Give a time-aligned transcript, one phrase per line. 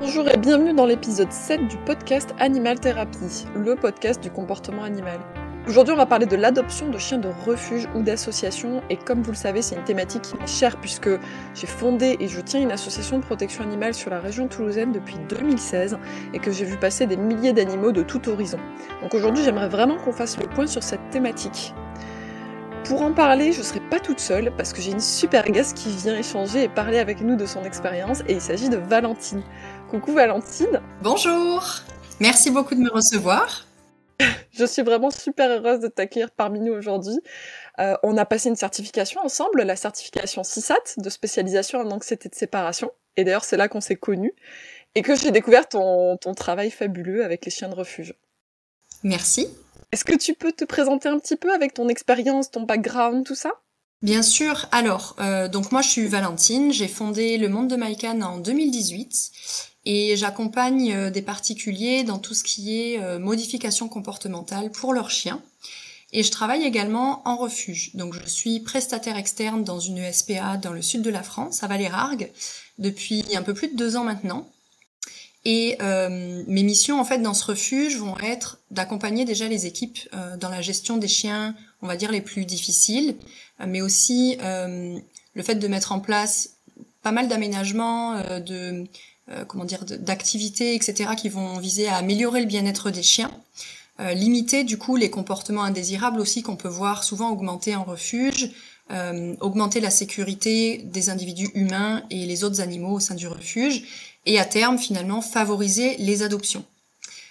[0.00, 5.20] Bonjour et bienvenue dans l'épisode 7 du podcast Animal Thérapie, le podcast du comportement animal.
[5.68, 8.82] Aujourd'hui, on va parler de l'adoption de chiens de refuge ou d'association.
[8.88, 11.10] Et comme vous le savez, c'est une thématique qui m'est chère puisque
[11.54, 15.16] j'ai fondé et je tiens une association de protection animale sur la région toulousaine depuis
[15.28, 15.98] 2016
[16.32, 18.58] et que j'ai vu passer des milliers d'animaux de tout horizon.
[19.02, 21.74] Donc aujourd'hui, j'aimerais vraiment qu'on fasse le point sur cette thématique.
[22.84, 25.76] Pour en parler, je ne serai pas toute seule parce que j'ai une super guest
[25.76, 29.42] qui vient échanger et parler avec nous de son expérience et il s'agit de Valentine.
[29.90, 30.80] Coucou Valentine.
[31.02, 31.64] Bonjour.
[32.20, 33.66] Merci beaucoup de me recevoir.
[34.52, 37.18] Je suis vraiment super heureuse de t'accueillir parmi nous aujourd'hui.
[37.80, 42.36] Euh, on a passé une certification ensemble, la certification CISAT de spécialisation en anxiété de
[42.36, 42.92] séparation.
[43.16, 44.32] Et d'ailleurs, c'est là qu'on s'est connus
[44.94, 48.14] et que j'ai découvert ton, travail fabuleux avec les chiens de refuge.
[49.02, 49.48] Merci.
[49.90, 53.34] Est-ce que tu peux te présenter un petit peu avec ton expérience, ton background, tout
[53.34, 53.50] ça?
[54.02, 54.68] Bien sûr.
[54.70, 59.69] Alors, euh, donc moi je suis Valentine, j'ai fondé le Monde de Maïkan en 2018
[59.86, 65.10] et j'accompagne euh, des particuliers dans tout ce qui est euh, modification comportementale pour leurs
[65.10, 65.40] chiens.
[66.12, 67.94] Et je travaille également en refuge.
[67.94, 71.68] Donc je suis prestataire externe dans une SPA dans le sud de la France, à
[71.68, 72.30] Valérargues,
[72.78, 74.48] depuis un peu plus de deux ans maintenant.
[75.44, 79.98] Et euh, mes missions en fait dans ce refuge vont être d'accompagner déjà les équipes
[80.38, 83.16] dans la gestion des chiens, on va dire les plus difficiles,
[83.64, 86.56] mais aussi le fait de mettre en place
[87.02, 88.84] pas mal d'aménagements, de
[89.30, 93.30] euh, comment dire, d'activités, etc., qui vont viser à améliorer le bien-être des chiens.
[94.00, 98.50] Euh, limiter du coup les comportements indésirables aussi qu'on peut voir souvent augmenter en refuge,
[98.90, 103.84] euh, augmenter la sécurité des individus humains et les autres animaux au sein du refuge,
[104.26, 106.64] et à terme finalement favoriser les adoptions.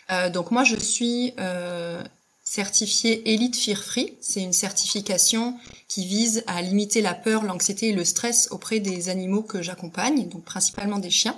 [0.10, 2.02] Euh, donc moi je suis euh,
[2.46, 5.58] certifiée Elite Fear Free, c'est une certification
[5.90, 10.30] qui vise à limiter la peur, l'anxiété et le stress auprès des animaux que j'accompagne,
[10.30, 11.38] donc principalement des chiens.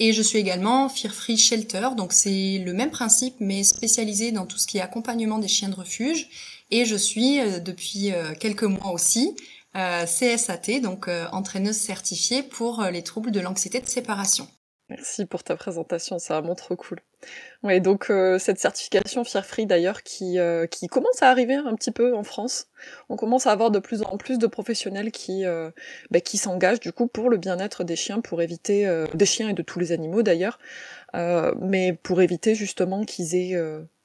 [0.00, 4.44] Et je suis également Fear Free Shelter, donc c'est le même principe mais spécialisé dans
[4.44, 6.28] tout ce qui est accompagnement des chiens de refuge.
[6.70, 9.36] Et je suis euh, depuis euh, quelques mois aussi
[9.76, 14.48] euh, CSAT, donc entraîneuse certifiée pour les troubles de l'anxiété de séparation.
[14.90, 17.00] Merci pour ta présentation, ça vraiment trop cool.
[17.62, 21.74] Ouais, donc euh, cette certification Fear Free d'ailleurs qui, euh, qui commence à arriver un
[21.74, 22.66] petit peu en France.
[23.08, 25.70] On commence à avoir de plus en plus de professionnels qui, euh,
[26.10, 29.54] bah, qui s'engagent du coup pour le bien-être des chiens, pour éviter des chiens et
[29.54, 30.58] de tous les animaux d'ailleurs,
[31.14, 33.56] mais pour éviter justement qu'ils aient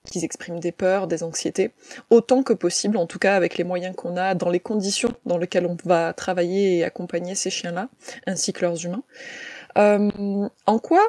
[0.09, 1.71] qu'ils expriment des peurs, des anxiétés,
[2.09, 5.37] autant que possible, en tout cas avec les moyens qu'on a, dans les conditions dans
[5.37, 7.89] lesquelles on va travailler et accompagner ces chiens-là,
[8.25, 9.03] ainsi que leurs humains.
[9.79, 11.01] Euh, en quoi,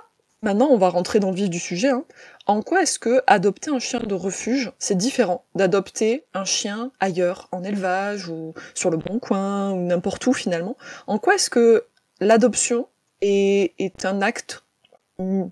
[0.42, 2.04] maintenant on va rentrer dans le vif du sujet, hein,
[2.46, 7.48] en quoi est-ce que adopter un chien de refuge, c'est différent d'adopter un chien ailleurs,
[7.52, 10.76] en élevage ou sur le bon coin ou n'importe où finalement?
[11.06, 11.84] En quoi est-ce que
[12.20, 12.86] l'adoption
[13.22, 14.64] est, un acte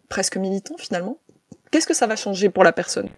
[0.08, 1.18] presque militant finalement?
[1.70, 3.08] Qu'est-ce que ça va changer pour la personne?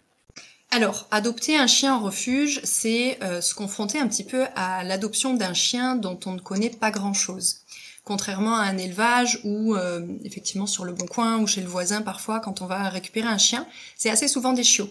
[0.72, 5.34] Alors, adopter un chien en refuge, c'est euh, se confronter un petit peu à l'adoption
[5.34, 7.64] d'un chien dont on ne connaît pas grand-chose
[8.04, 12.02] contrairement à un élevage où euh, effectivement sur le bon coin ou chez le voisin
[12.02, 13.66] parfois quand on va récupérer un chien,
[13.96, 14.90] c'est assez souvent des chiots.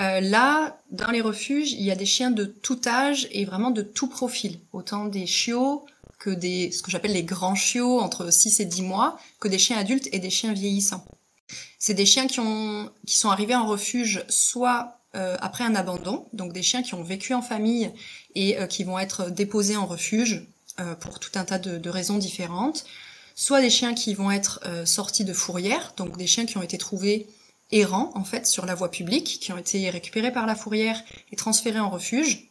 [0.00, 3.70] Euh, là, dans les refuges, il y a des chiens de tout âge et vraiment
[3.70, 5.84] de tout profil, autant des chiots
[6.18, 9.58] que des ce que j'appelle les grands chiots entre 6 et 10 mois, que des
[9.58, 11.04] chiens adultes et des chiens vieillissants.
[11.78, 16.26] C'est des chiens qui ont qui sont arrivés en refuge soit euh, après un abandon,
[16.32, 17.90] donc des chiens qui ont vécu en famille
[18.34, 20.46] et qui vont être déposés en refuge
[20.78, 22.84] euh, pour tout un tas de, raisons différentes,
[23.34, 26.62] soit des chiens qui vont être euh, sortis de fourrière, donc des chiens qui ont
[26.62, 27.26] été trouvés
[27.72, 31.36] errants en fait sur la voie publique, qui ont été récupérés par la fourrière et
[31.36, 32.48] transférés en refuge,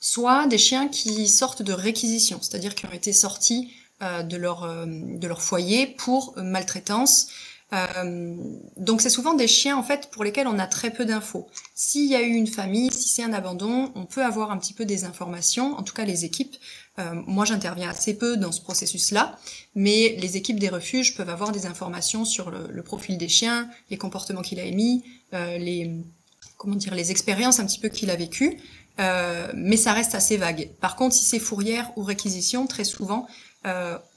[0.00, 3.72] soit des chiens qui sortent de réquisition, c'est-à-dire qui ont été sortis
[4.02, 7.28] euh, de leur de leur foyer pour maltraitance.
[8.76, 11.48] donc c'est souvent des chiens en fait pour lesquels on a très peu d'infos.
[11.74, 14.74] S'il y a eu une famille, si c'est un abandon, on peut avoir un petit
[14.74, 15.76] peu des informations.
[15.78, 16.56] En tout cas, les équipes
[16.98, 19.36] euh, moi, j'interviens assez peu dans ce processus-là,
[19.74, 23.96] mais les équipes des refuges peuvent avoir des informations sur le, profil des chiens, les
[23.96, 25.02] comportements qu'il a émis,
[25.32, 25.90] euh, les
[26.56, 28.58] comment dire, les expériences un petit peu qu'il a vécues,
[29.00, 30.70] euh, mais ça reste assez vague.
[30.80, 33.26] Par contre, si c'est fourrière ou réquisition, très souvent,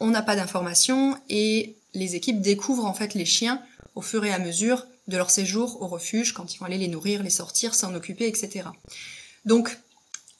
[0.01, 3.61] on n'a pas d'informations et les équipes découvrent en fait les chiens
[3.95, 6.89] au fur et à mesure de leur séjour au refuge, quand ils vont aller les
[6.89, 8.67] nourrir, les sortir, s'en occuper, etc.
[9.45, 9.77] Donc,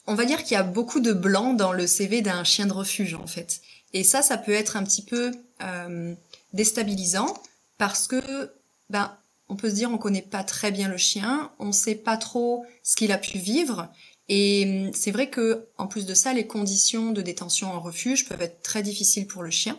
[0.08, 2.72] on va dire qu'il y a beaucoup de blanc dans le CV d'un chien de
[2.72, 3.60] refuge en fait.
[3.92, 5.32] Et ça, ça peut être un petit peu
[5.62, 6.14] euh,
[6.54, 7.34] déstabilisant
[7.76, 8.50] parce que
[8.88, 9.14] ben
[9.50, 12.64] on peut se dire on connaît pas très bien le chien, on sait pas trop
[12.82, 13.88] ce qu'il a pu vivre.
[14.30, 18.26] Et hum, c'est vrai que en plus de ça, les conditions de détention en refuge
[18.26, 19.78] peuvent être très difficiles pour le chien.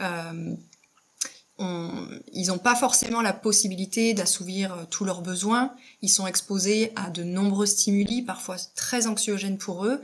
[0.00, 0.54] Euh,
[1.58, 5.72] ils n'ont pas forcément la possibilité d'assouvir euh, tous leurs besoins.
[6.02, 10.02] Ils sont exposés à de nombreux stimuli, parfois très anxiogènes pour eux.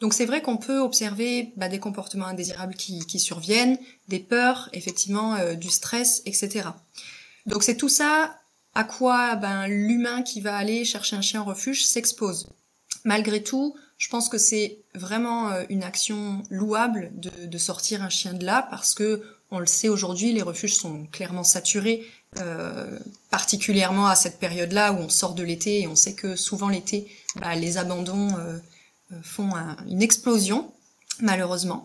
[0.00, 3.78] Donc c'est vrai qu'on peut observer bah, des comportements indésirables qui, qui, surviennent,
[4.08, 6.68] des peurs, effectivement, euh, du stress, etc.
[7.46, 8.38] Donc c'est tout ça
[8.74, 12.48] à quoi ben, l'humain qui va aller chercher un chien en refuge s'expose.
[13.04, 18.08] Malgré tout, je pense que c'est vraiment euh, une action louable de, de, sortir un
[18.08, 19.22] chien de là parce que
[19.52, 22.04] on le sait aujourd'hui, les refuges sont clairement saturés,
[22.38, 22.98] euh,
[23.30, 27.06] particulièrement à cette période-là où on sort de l'été et on sait que souvent l'été,
[27.36, 28.58] bah, les abandons euh,
[29.12, 29.50] euh, font
[29.86, 30.72] une explosion,
[31.20, 31.84] malheureusement.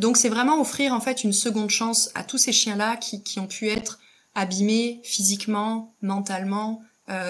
[0.00, 3.38] donc c'est vraiment offrir en fait une seconde chance à tous ces chiens-là qui, qui,
[3.38, 4.00] ont pu être
[4.34, 6.82] abîmés physiquement, mentalement,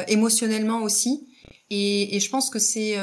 [0.09, 1.29] émotionnellement aussi.
[1.69, 2.97] Et, et, je pense que c'est,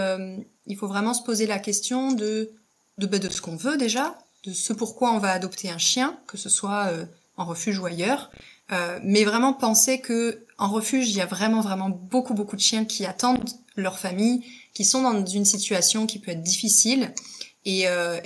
[0.65, 2.51] il faut vraiment se poser la question de
[2.99, 6.17] de, bah, de ce qu'on veut déjà, de ce pourquoi on va adopter un chien,
[6.27, 7.05] que ce soit euh,
[7.37, 8.31] en refuge ou ailleurs,
[8.71, 12.61] euh, mais vraiment penser que en refuge il y a vraiment vraiment beaucoup beaucoup de
[12.61, 17.13] chiens qui attendent leur famille, qui sont dans une situation qui peut être difficile
[17.65, 18.19] et euh,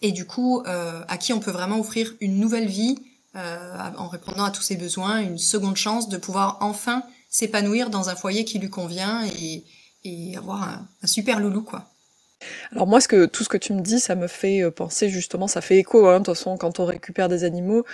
[0.00, 2.96] et du coup à qui on peut vraiment offrir une nouvelle vie
[3.34, 8.14] en répondant à tous ses besoins, une seconde chance de pouvoir enfin s'épanouir dans un
[8.14, 9.64] foyer qui lui convient et,
[10.04, 11.90] et avoir un, un super loulou quoi.
[12.72, 15.08] Alors moi, ce que, tout ce que tu me dis, ça me fait euh, penser
[15.08, 17.84] justement, ça fait écho, hein, de toute façon, quand on récupère des animaux,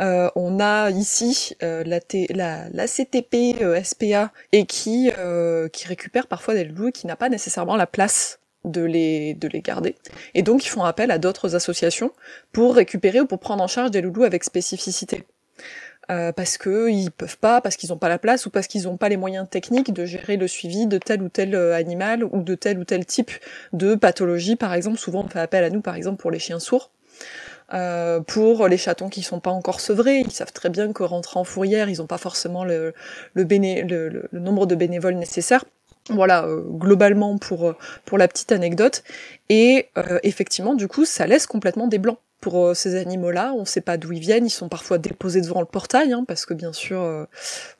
[0.00, 5.10] euh, on a ici euh, la, CTP SPA et qui,
[5.72, 9.60] qui récupère parfois des loups qui n'a pas nécessairement la place de les, de les
[9.60, 9.94] garder.
[10.34, 12.10] Et donc ils font appel à d'autres associations
[12.52, 15.24] pour récupérer ou pour prendre en charge des loulous avec spécificité.
[16.10, 18.84] Euh, parce que ils peuvent pas, parce qu'ils n'ont pas la place ou parce qu'ils
[18.84, 22.22] n'ont pas les moyens techniques de gérer le suivi de tel ou tel euh, animal
[22.22, 23.32] ou de tel ou tel type
[23.72, 24.54] de pathologie.
[24.54, 26.90] Par exemple, souvent on fait appel à nous, par exemple pour les chiens sourds.
[27.74, 31.40] Euh, pour les chatons qui sont pas encore sevrés, ils savent très bien que rentrer
[31.40, 32.94] en fourrière, ils n'ont pas forcément le,
[34.32, 35.64] nombre de bénévoles nécessaires.
[36.08, 37.74] Voilà, globalement pour
[38.04, 39.02] pour la petite anecdote.
[39.48, 39.88] Et
[40.22, 43.52] effectivement, du coup, ça laisse complètement des blancs pour euh, ces animaux-là.
[43.56, 44.46] On ne sait pas d'où ils viennent.
[44.46, 47.24] Ils sont parfois déposés devant le portail, hein, parce que bien sûr, euh,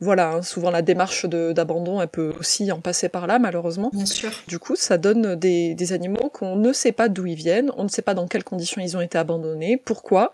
[0.00, 3.90] voilà, hein, souvent la démarche d'abandon, elle peut aussi en passer par là, malheureusement.
[3.92, 4.32] Bien sûr.
[4.48, 7.70] Du coup, ça donne des, des animaux qu'on ne sait pas d'où ils viennent.
[7.76, 10.32] On ne sait pas dans quelles conditions ils ont été abandonnés, pourquoi.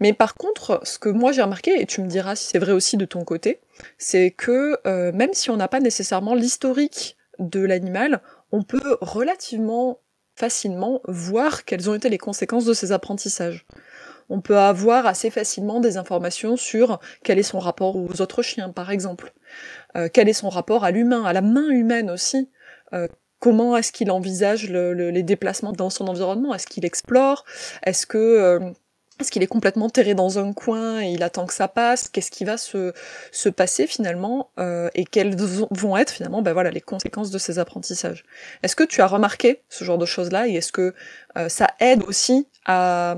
[0.00, 2.72] Mais par contre, ce que moi j'ai remarqué, et tu me diras si c'est vrai
[2.72, 3.60] aussi de ton côté,
[3.96, 10.00] c'est que euh, même si on n'a pas nécessairement l'historique de l'animal, on peut relativement
[10.38, 13.66] facilement voir quelles ont été les conséquences de ces apprentissages.
[14.30, 18.70] On peut avoir assez facilement des informations sur quel est son rapport aux autres chiens,
[18.70, 19.32] par exemple.
[19.96, 22.50] Euh, quel est son rapport à l'humain, à la main humaine aussi.
[22.92, 23.08] Euh,
[23.40, 26.54] comment est-ce qu'il envisage les déplacements dans son environnement?
[26.54, 27.44] Est-ce qu'il explore?
[27.84, 28.60] Est-ce que euh,
[29.20, 32.08] est-ce qu'il est complètement terré dans un coin et il attend que ça passe?
[32.08, 32.92] Qu'est-ce qui va se,
[33.32, 34.50] se passer finalement?
[34.58, 38.24] Euh, Et quelles vont être finalement ben voilà, les conséquences de ces apprentissages?
[38.62, 40.48] Est-ce que tu as remarqué ce genre de choses-là?
[40.48, 40.94] Et est-ce que
[41.36, 43.16] euh, ça aide aussi à,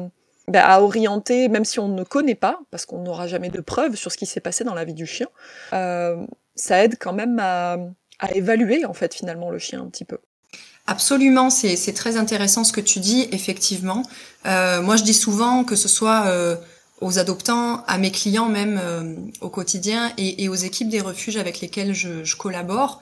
[0.49, 3.97] ben, à orienter, même si on ne connaît pas, parce qu'on n'aura jamais de preuves
[3.97, 5.29] sur ce qui s'est passé dans la vie du chien,
[5.75, 6.25] euh,
[6.55, 7.77] ça aide quand même à,
[8.19, 10.19] à évaluer en fait finalement le chien un petit peu
[10.91, 14.03] Absolument, c'est très intéressant ce que tu dis, effectivement.
[14.45, 16.57] Euh, moi, je dis souvent que ce soit euh,
[17.01, 21.37] aux adoptants, à mes clients même euh, au quotidien et, et, aux équipes des refuges
[21.37, 23.01] avec lesquelles je, je collabore,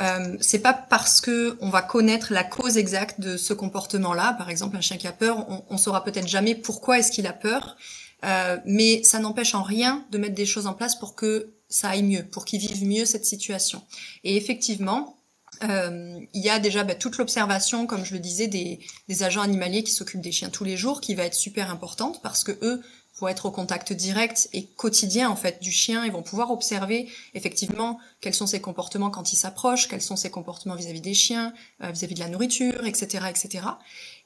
[0.00, 4.50] euh, c'est pas parce que on va connaître la cause exacte de ce comportement-là, par
[4.50, 7.32] exemple un chien qui a peur, on, on saura peut-être jamais pourquoi est-ce qu'il a
[7.32, 7.76] peur,
[8.24, 11.90] euh, mais ça n'empêche en rien de mettre des choses en place pour que ça
[11.90, 13.82] aille mieux, pour qu'il vive mieux cette situation.
[14.24, 15.16] Et effectivement,
[15.62, 19.42] euh, il y a déjà bah, toute l'observation, comme je le disais, des, des agents
[19.42, 22.52] animaliers qui s'occupent des chiens tous les jours, qui va être super importante parce que
[22.62, 22.82] eux
[23.18, 26.04] vont être au contact direct et quotidien en fait du chien.
[26.04, 30.30] Ils vont pouvoir observer effectivement quels sont ses comportements quand il s'approche, quels sont ses
[30.30, 31.52] comportements vis-à-vis des chiens,
[31.82, 33.64] euh, vis-à-vis de la nourriture, etc., etc.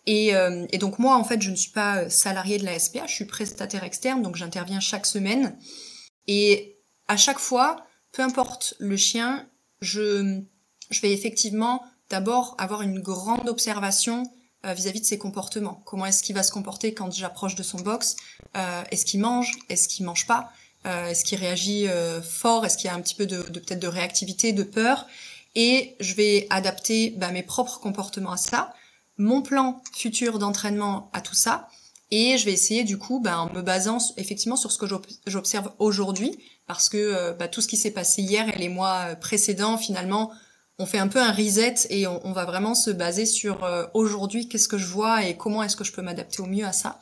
[0.07, 3.07] Et, euh, et, donc moi en fait je ne suis pas salarié de la SPA,
[3.07, 5.59] je suis prestataire externe, donc j'interviens chaque semaine.
[6.26, 9.49] Et à chaque fois, peu importe le chien,
[9.81, 10.43] je
[10.95, 14.31] je vais effectivement d'abord avoir une grande observation
[14.65, 15.83] euh, vis-à-vis de ses comportements.
[15.85, 18.17] Comment est-ce qu'il va se comporter quand j'approche de son box?
[18.57, 19.53] Euh, Est-ce qu'il mange?
[19.69, 20.51] Est-ce qu'il mange pas?
[20.87, 21.87] Euh, Est-ce qu'il réagit
[22.23, 22.65] fort?
[22.65, 25.07] Est-ce qu'il y a un petit peu de, peut-être de réactivité, de peur?
[25.55, 28.73] Et je vais adapter bah, mes propres comportements à ça,
[29.19, 31.69] mon plan futur d'entraînement à tout ça,
[32.11, 34.87] et je vais essayer du coup, bah, en me basant effectivement sur ce que
[35.27, 36.37] j'observe aujourd'hui,
[36.67, 40.33] parce que bah, tout ce qui s'est passé hier et les mois précédents, finalement,
[40.78, 44.49] on fait un peu un reset et on, va vraiment se baser sur euh, aujourd'hui
[44.49, 46.99] qu'est-ce que je vois et comment est-ce que je peux m'adapter au mieux à ça.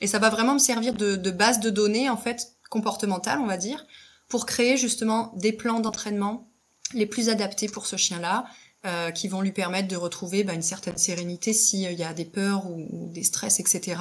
[0.00, 3.56] Et ça va vraiment me servir de, base de données, en fait, comportementale, on va
[3.56, 3.84] dire,
[4.28, 6.48] pour créer justement des plans d'entraînement
[6.94, 8.46] les plus adaptés pour ce chien-là,
[8.86, 12.24] euh, qui vont lui permettre de retrouver bah, une certaine sérénité s'il y a des
[12.24, 14.00] peurs ou, des stress, etc.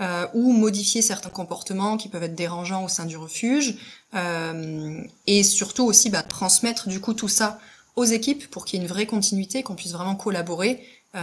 [0.00, 3.76] Euh, ou modifier certains comportements qui peuvent être dérangeants au sein du refuge.
[4.14, 7.58] Euh, et surtout aussi bah, transmettre du coup tout ça
[7.96, 10.82] aux équipes pour qu'il y ait une vraie continuité, qu'on puisse vraiment collaborer.
[11.14, 11.20] Euh,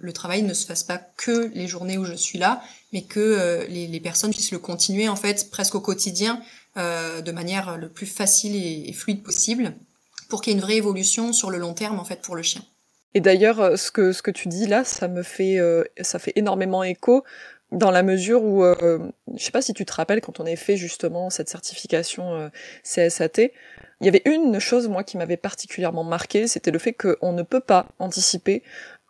[0.00, 3.20] le travail ne se fasse pas que les journées où je suis là, mais que
[3.20, 6.40] euh, les, personnes puissent le continuer en fait presque au quotidien
[6.76, 9.74] euh, de manière le plus facile et, fluide possible
[10.28, 12.42] pour qu'il y ait une vraie évolution sur le long terme en fait pour le
[12.42, 12.62] chien.
[13.14, 15.58] Et d'ailleurs, ce que ce que tu dis là, ça me fait
[16.02, 17.24] ça fait énormément écho
[17.72, 18.98] dans la mesure où euh,
[19.36, 22.50] je sais pas si tu te rappelles quand on a fait justement cette certification
[22.84, 23.50] CSAT,
[24.00, 27.42] il y avait une chose, moi, qui m'avait particulièrement marqué, c'était le fait qu'on ne
[27.42, 28.62] peut pas anticiper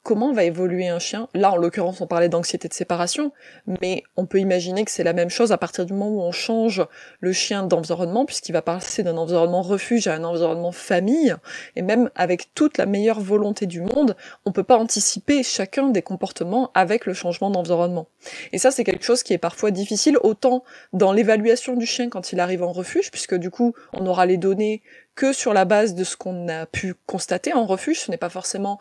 [0.06, 1.26] comment va évoluer un chien?
[1.34, 3.32] Là, en l'occurrence, on parlait d'anxiété de séparation,
[3.80, 6.30] mais on peut imaginer que c'est la même chose à partir du moment où on
[6.30, 6.86] change
[7.18, 11.34] le chien d'environnement, puisqu'il va passer d'un environnement refuge à un environnement famille,
[11.74, 16.02] et même avec toute la meilleure volonté du monde, on peut pas anticiper chacun des
[16.02, 18.06] comportements avec le changement d'environnement.
[18.52, 22.30] Et ça, c'est quelque chose qui est parfois difficile, autant dans l'évaluation du chien quand
[22.30, 24.82] il arrive en refuge, puisque du coup, on aura les données
[25.16, 28.00] que sur la base de ce qu'on a pu constater en refuge.
[28.00, 28.78] Ce n'est pas forcément,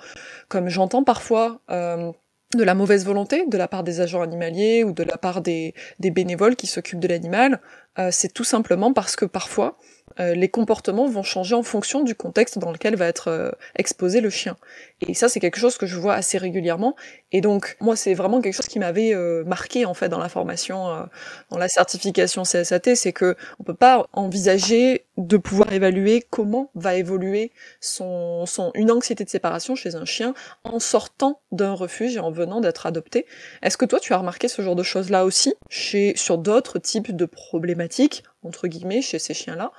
[0.49, 2.11] comme j'entends parfois, euh,
[2.55, 5.73] de la mauvaise volonté de la part des agents animaliers ou de la part des,
[5.99, 7.59] bénévoles qui s'occupent de l'animal.
[7.97, 9.77] Euh, c'est tout simplement parce que parfois,
[10.19, 14.29] les comportements vont changer en fonction du contexte dans lequel va être euh, exposé le
[14.29, 14.57] chien.
[15.01, 16.95] Et ça, c'est quelque chose que je vois assez régulièrement.
[17.31, 20.29] Et donc, moi, c'est vraiment quelque chose qui m'avait euh, marqué en fait dans la
[20.29, 21.07] formation,
[21.49, 26.95] dans la certification CSAT, c'est que on peut pas envisager de pouvoir évaluer comment va
[26.95, 32.19] évoluer son, son une anxiété de séparation chez un chien en sortant d'un refuge et
[32.19, 33.25] en venant d'être adopté.
[33.61, 36.79] Est-ce que toi, tu as remarqué ce genre de choses là aussi chez sur d'autres
[36.79, 39.71] types de problématiques entre guillemets, chez ces chiens-là.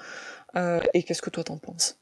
[0.57, 1.97] Euh, et qu'est-ce que toi t'en penses?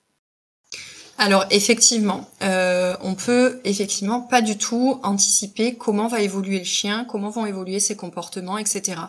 [1.16, 7.04] Alors effectivement, euh, on peut effectivement pas du tout anticiper comment va évoluer le chien,
[7.04, 9.00] comment vont évoluer ses comportements, etc.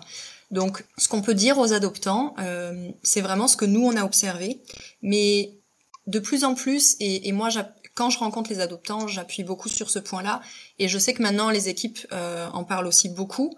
[0.51, 4.03] Donc ce qu'on peut dire aux adoptants, euh, c'est vraiment ce que nous on a
[4.03, 4.61] observé,
[5.01, 5.57] mais
[6.05, 7.49] de plus en plus, et, moi
[7.95, 10.41] quand je rencontre les adoptants, j'appuie beaucoup sur ce point-là,
[10.77, 13.57] et je sais que maintenant les équipes en parlent aussi beaucoup,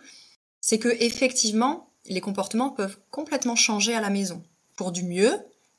[0.62, 4.44] c'est que effectivement les comportements peuvent complètement changer à la maison,
[4.76, 5.34] pour du mieux,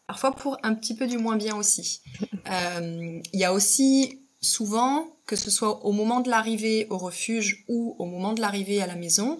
[0.06, 2.00] parfois pour un petit peu du moins bien aussi.
[2.50, 7.62] Euh, il y a aussi souvent, que ce soit au moment de l'arrivée au refuge
[7.68, 9.38] ou au moment de l'arrivée à la maison,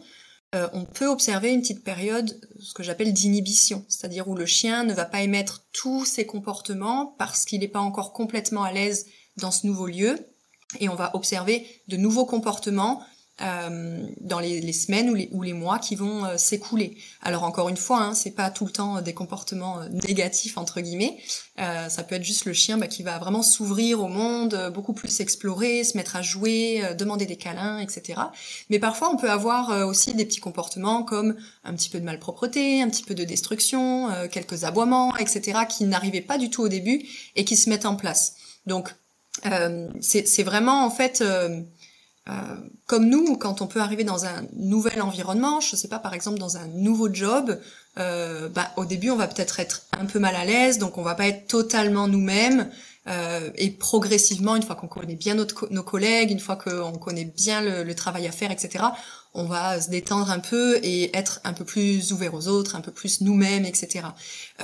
[0.55, 4.85] euh, on peut observer une petite période, ce que j'appelle d'inhibition, c'est-à-dire où le chien
[4.85, 9.07] ne va pas émettre tous ses comportements parce qu'il n'est pas encore complètement à l'aise
[9.39, 10.19] dans ce nouveau lieu,
[10.81, 13.03] et on va observer de nouveaux comportements
[13.41, 16.97] euh, dans les, les, semaines ou les, ou les, mois qui vont euh, s'écouler.
[17.23, 20.81] Alors encore une fois, hein, c'est pas tout le temps des comportements euh, négatifs entre
[20.81, 21.19] guillemets.
[21.61, 24.93] Euh, ça peut être juste le chien bah, qui va vraiment s'ouvrir au monde, beaucoup
[24.93, 28.21] plus explorer, se mettre à jouer, demander des câlins, etc.
[28.71, 32.83] Mais parfois, on peut avoir aussi des petits comportements comme un petit peu de malpropreté,
[32.83, 35.61] un petit peu de destruction, quelques aboiements, etc.
[35.69, 37.05] qui n'arrivaient pas du tout au début
[37.35, 38.35] et qui se mettent en place.
[38.67, 38.95] Donc
[40.01, 41.61] c'est vraiment en fait euh,
[42.87, 46.39] comme nous, quand on peut arriver dans un nouvel environnement, je sais pas, par exemple
[46.39, 47.59] dans un nouveau job,
[47.99, 51.03] euh, bah, au début on va peut-être être un peu mal à l'aise, donc on
[51.03, 52.71] va pas être totalement nous-mêmes.
[53.07, 57.63] Euh, et progressivement, une fois qu'on connaît bien nos collègues, une fois qu'on connaît bien
[57.63, 58.85] le, le, travail à faire, etc.,
[59.33, 62.83] on va se détendre un peu et être un peu plus ouvert aux autres, un
[62.83, 64.07] peu plus nous-mêmes, etc.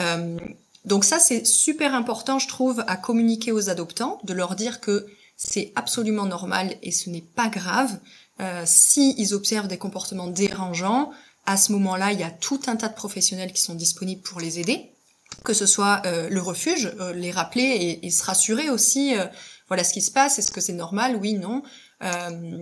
[0.01, 0.37] Euh,
[0.85, 5.07] donc ça, c'est super important, je trouve, à communiquer aux adoptants, de leur dire que
[5.37, 7.99] c'est absolument normal et ce n'est pas grave.
[8.41, 11.11] Euh, si ils observent des comportements dérangeants,
[11.47, 14.41] à ce moment-là, il y a tout un tas de professionnels qui sont disponibles pour
[14.41, 14.91] les aider,
[15.45, 19.17] que ce soit euh, le refuge, euh, les rappeler et, se rassurer aussi.
[19.17, 19.27] Euh,
[19.69, 21.63] voilà ce qui se passe, est-ce que c'est normal Oui, non.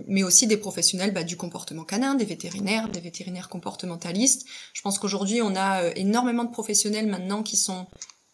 [0.07, 4.45] mais aussi des professionnels bah, du comportement canin, des vétérinaires, des vétérinaires comportementalistes.
[4.73, 7.87] Je pense qu'aujourd'hui, on a énormément de professionnels maintenant qui sont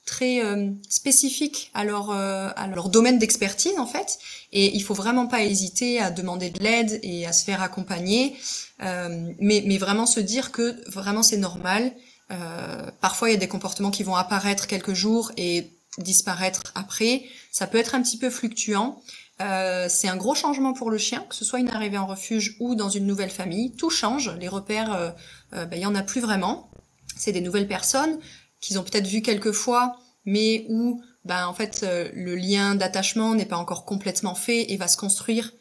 [0.10, 4.18] très euh, spécifiques à leur, euh, à leur domaine d'expertise en fait.
[4.52, 8.36] Et il faut vraiment pas hésiter à demander de l'aide et à se faire accompagner,
[8.82, 11.94] euh, mais, mais vraiment se dire que vraiment c'est normal.
[13.02, 17.24] parfois il y a des comportements qui vont apparaître quelques jours et disparaître après.
[17.52, 19.02] Ça peut être un petit peu fluctuant.
[19.40, 22.76] c'est un gros changement pour le chien, que ce soit une arrivée en refuge ou
[22.76, 23.72] dans une nouvelle famille.
[23.76, 24.32] Tout change.
[24.40, 25.14] Les repères,
[25.52, 26.70] ben, il y en a plus vraiment.
[27.18, 28.20] C'est des nouvelles personnes
[28.62, 33.36] qu'ils ont peut-être vu quelques fois, mais où ben en fait euh, le lien d'attachement
[33.36, 35.52] n'est pas encore complètement fait et va se construire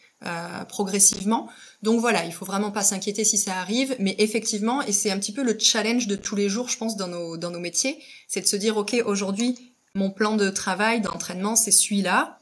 [0.69, 1.49] progressivement.
[1.83, 5.19] Donc voilà, il faut vraiment pas s'inquiéter si ça arrive, mais effectivement, et c'est un
[5.21, 8.03] petit peu le challenge de tous les jours, je pense, dans nos, dans nos métiers,
[8.27, 12.41] c'est de se dire, OK, aujourd'hui, mon plan de travail, d'entraînement, c'est celui-là,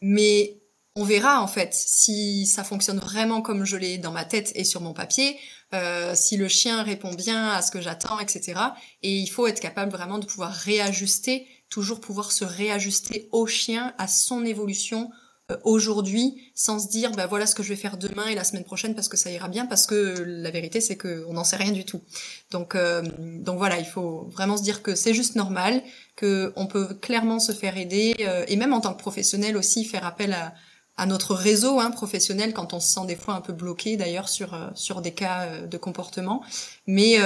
[0.00, 0.58] mais
[0.94, 4.64] on verra en fait si ça fonctionne vraiment comme je l'ai dans ma tête et
[4.64, 5.38] sur mon papier,
[5.74, 8.60] euh, si le chien répond bien à ce que j'attends, etc.
[9.02, 13.94] Et il faut être capable vraiment de pouvoir réajuster, toujours pouvoir se réajuster au chien,
[13.98, 15.10] à son évolution,
[15.50, 18.44] euh, aujourd'hui sans se dire bah voilà ce que je vais faire demain et la
[18.44, 21.44] semaine prochaine parce que ça ira bien parce que la vérité c'est que on n'en
[21.44, 22.02] sait rien du tout
[22.50, 23.00] donc euh,
[23.40, 25.82] donc voilà il faut vraiment se dire que c'est juste normal
[26.16, 29.86] que on peut clairement se faire aider euh, et même en tant que professionnel aussi
[29.86, 30.52] faire appel à,
[30.98, 34.28] à notre réseau hein, professionnel quand on se sent des fois un peu bloqué d'ailleurs
[34.28, 36.42] sur sur des cas de comportement
[36.86, 37.16] mais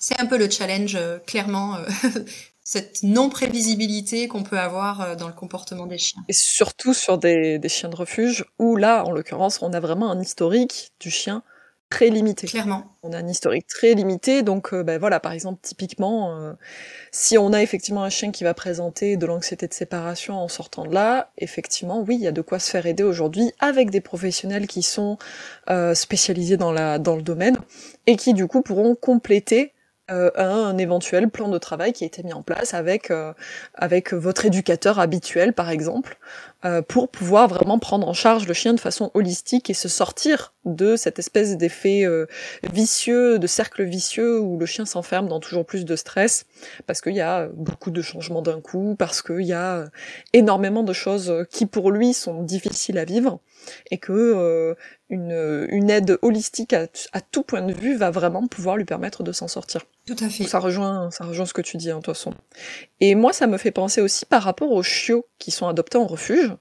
[0.00, 1.76] c'est un peu le challenge clairement
[2.68, 6.22] cette non-prévisibilité qu'on peut avoir euh, dans le comportement des chiens.
[6.28, 10.20] Et surtout sur des, chiens de refuge, où là, en l'occurrence, on a vraiment un
[10.20, 11.42] historique du chien
[11.90, 12.46] très limité.
[12.46, 12.96] Clairement.
[13.02, 16.52] On a un historique très limité, donc euh, ben voilà, par exemple, typiquement, euh,
[17.10, 20.84] si on a effectivement un chien qui va présenter de l'anxiété de séparation en sortant
[20.84, 24.00] de là, effectivement, oui, il y a de quoi se faire aider aujourd'hui avec des
[24.00, 25.18] professionnels qui sont
[25.94, 27.56] spécialisés dans, la, dans le domaine
[28.06, 29.72] et qui du coup pourront compléter
[30.10, 33.34] euh, un, éventuel plan de travail qui a été mis en place avec euh,
[33.74, 36.16] avec votre éducateur habituel par exemple
[36.64, 40.54] euh, pour pouvoir vraiment prendre en charge le chien de façon holistique et se sortir
[40.64, 42.06] de cette espèce d'effet
[42.62, 46.46] vicieux de cercle vicieux où le chien s'enferme dans toujours plus de stress
[46.86, 49.84] parce qu'il y a beaucoup de changements d'un coup parce qu'il y a
[50.32, 53.40] énormément de choses qui pour lui sont difficiles à vivre
[53.90, 54.76] et que
[55.10, 59.22] une, une aide holistique à, à, tout point de vue va vraiment pouvoir lui permettre
[59.22, 59.86] de s'en sortir.
[60.06, 60.44] Tout à fait.
[60.44, 62.34] ça rejoint, ça rejoint ce que tu dis, en hein, toute façon.
[63.00, 66.06] Et moi, ça me fait penser aussi par rapport aux chiots qui sont adoptés en
[66.06, 66.54] refuge,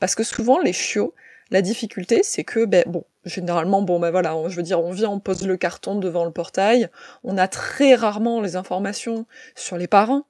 [0.00, 1.14] parce que souvent les chiots,
[1.50, 5.10] la difficulté, c'est que, ben bon, généralement, bon ben voilà, je veux dire, on vient,
[5.10, 6.88] on pose le carton devant le portail,
[7.22, 10.24] on a très rarement les informations sur les parents,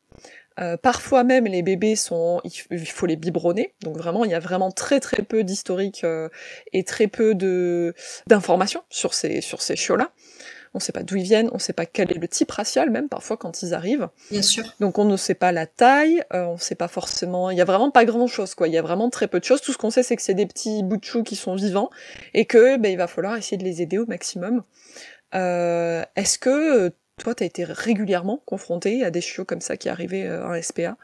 [0.61, 4.39] euh, parfois même les bébés sont, il faut les biberonner, donc vraiment il y a
[4.39, 6.29] vraiment très très peu d'historique euh,
[6.73, 7.93] et très peu de
[8.29, 10.13] d'informations sur ces sur ces chiots là.
[10.73, 12.51] On ne sait pas d'où ils viennent, on ne sait pas quel est le type
[12.51, 14.09] racial même parfois quand ils arrivent.
[14.31, 14.65] Bien sûr.
[14.79, 17.61] Donc on ne sait pas la taille, euh, on ne sait pas forcément, il y
[17.61, 18.69] a vraiment pas grand chose quoi.
[18.69, 19.61] Il y a vraiment très peu de choses.
[19.61, 21.91] Tout ce qu'on sait c'est que c'est des petits bouts de choux qui sont vivants
[22.33, 24.63] et que ben, il va falloir essayer de les aider au maximum.
[25.33, 30.27] Est-ce que toi, tu as été régulièrement confronté à des chiots comme ça qui arrivaient
[30.27, 30.97] euh, en SPA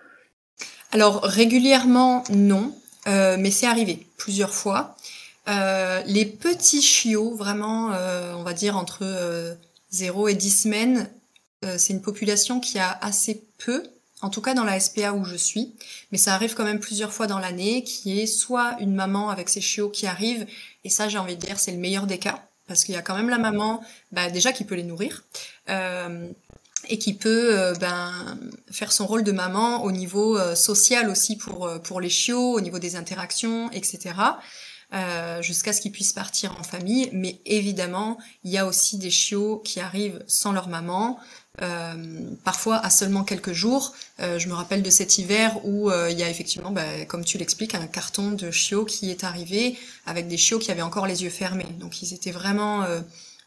[0.92, 2.74] Alors, régulièrement, non,
[3.06, 4.96] euh, mais c'est arrivé plusieurs fois.
[5.48, 7.92] Euh, les petits chiots, vraiment,
[8.36, 9.56] on va dire entre
[9.90, 11.10] 0 et 10 semaines,
[11.76, 13.82] c'est une population qui a assez peu,
[14.22, 15.74] en tout cas dans la SPA où je suis,
[16.12, 19.48] mais ça arrive quand même plusieurs fois dans l'année, qui est soit une maman avec
[19.48, 20.46] ses chiots qui arrivent,
[20.84, 23.02] et ça j'ai envie de dire c'est le meilleur des cas, parce qu'il y a
[23.02, 25.24] quand même la maman, bah, déjà qui peut les nourrir,
[25.70, 26.28] euh,
[26.88, 28.38] et qui peut euh, ben,
[28.70, 32.60] faire son rôle de maman au niveau euh, social aussi pour, pour les chiots, au
[32.60, 34.14] niveau des interactions, etc.
[35.40, 37.10] jusqu'à ce qu'ils puissent partir en famille.
[37.12, 41.18] Mais évidemment, il y a aussi des chiots qui arrivent sans leur maman,
[41.62, 41.94] euh,
[42.44, 43.92] parfois à seulement quelques jours.
[44.20, 47.24] Euh, je me rappelle de cet hiver où euh, il y a effectivement, bah, comme
[47.24, 51.06] tu l'expliques, un carton de chiots qui est arrivé avec des chiots qui avaient encore
[51.06, 51.66] les yeux fermés.
[51.78, 52.86] Donc ils étaient vraiment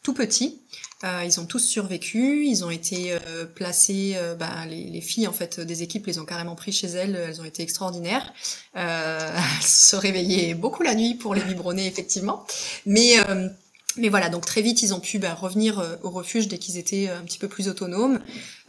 [0.04, 0.60] tout petits.
[1.04, 2.46] ils ont tous survécu.
[2.46, 3.18] Ils ont été
[3.56, 4.18] placés.
[4.38, 7.16] Bah, les, les, filles en fait des équipes les ont carrément pris chez elles.
[7.16, 8.34] Elles ont été extraordinaires.
[8.74, 12.46] elles se réveillaient beaucoup la nuit pour les biberonner effectivement.
[12.86, 13.16] Mais
[13.98, 16.78] mais voilà, donc très vite, ils ont pu bah, revenir euh, au refuge dès qu'ils
[16.78, 18.20] étaient euh, un petit peu plus autonomes.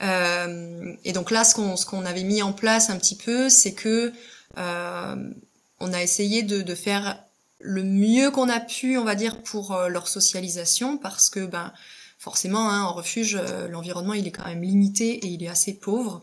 [0.03, 4.13] Euh, et donc là, ce qu'on avait mis en place un petit peu, c'est que
[4.57, 7.19] on a essayé de, de faire
[7.59, 11.73] le mieux qu'on a pu, on va dire, pour leur socialisation, parce que ben
[12.19, 13.37] forcément, hein, en refuge,
[13.69, 16.23] l'environnement il est quand même limité et il est assez pauvre.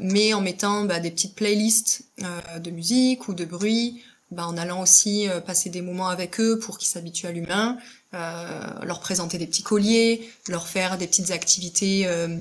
[0.00, 2.04] mais en mettant bah, des petites playlists
[2.60, 6.78] de musique ou de bruit, bah, en allant aussi passer des moments avec eux pour
[6.78, 12.06] qu'ils s'habituent à l'humain, euh, leur présenter des petits colliers, leur faire des petites activités
[12.06, 12.36] euh,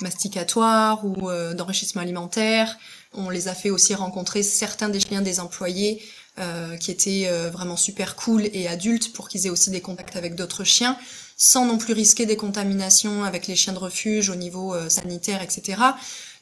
[0.00, 2.78] masticatoires ou euh, d'enrichissement alimentaire.
[3.12, 6.02] On les a fait aussi rencontrer certains des chiens des employés
[6.78, 10.64] qui étaient vraiment super cool et adultes pour qu'ils aient aussi des contacts avec d'autres
[10.64, 10.96] chiens,
[11.36, 15.82] sans non plus risquer des contaminations avec les chiens de refuge au niveau sanitaire, etc.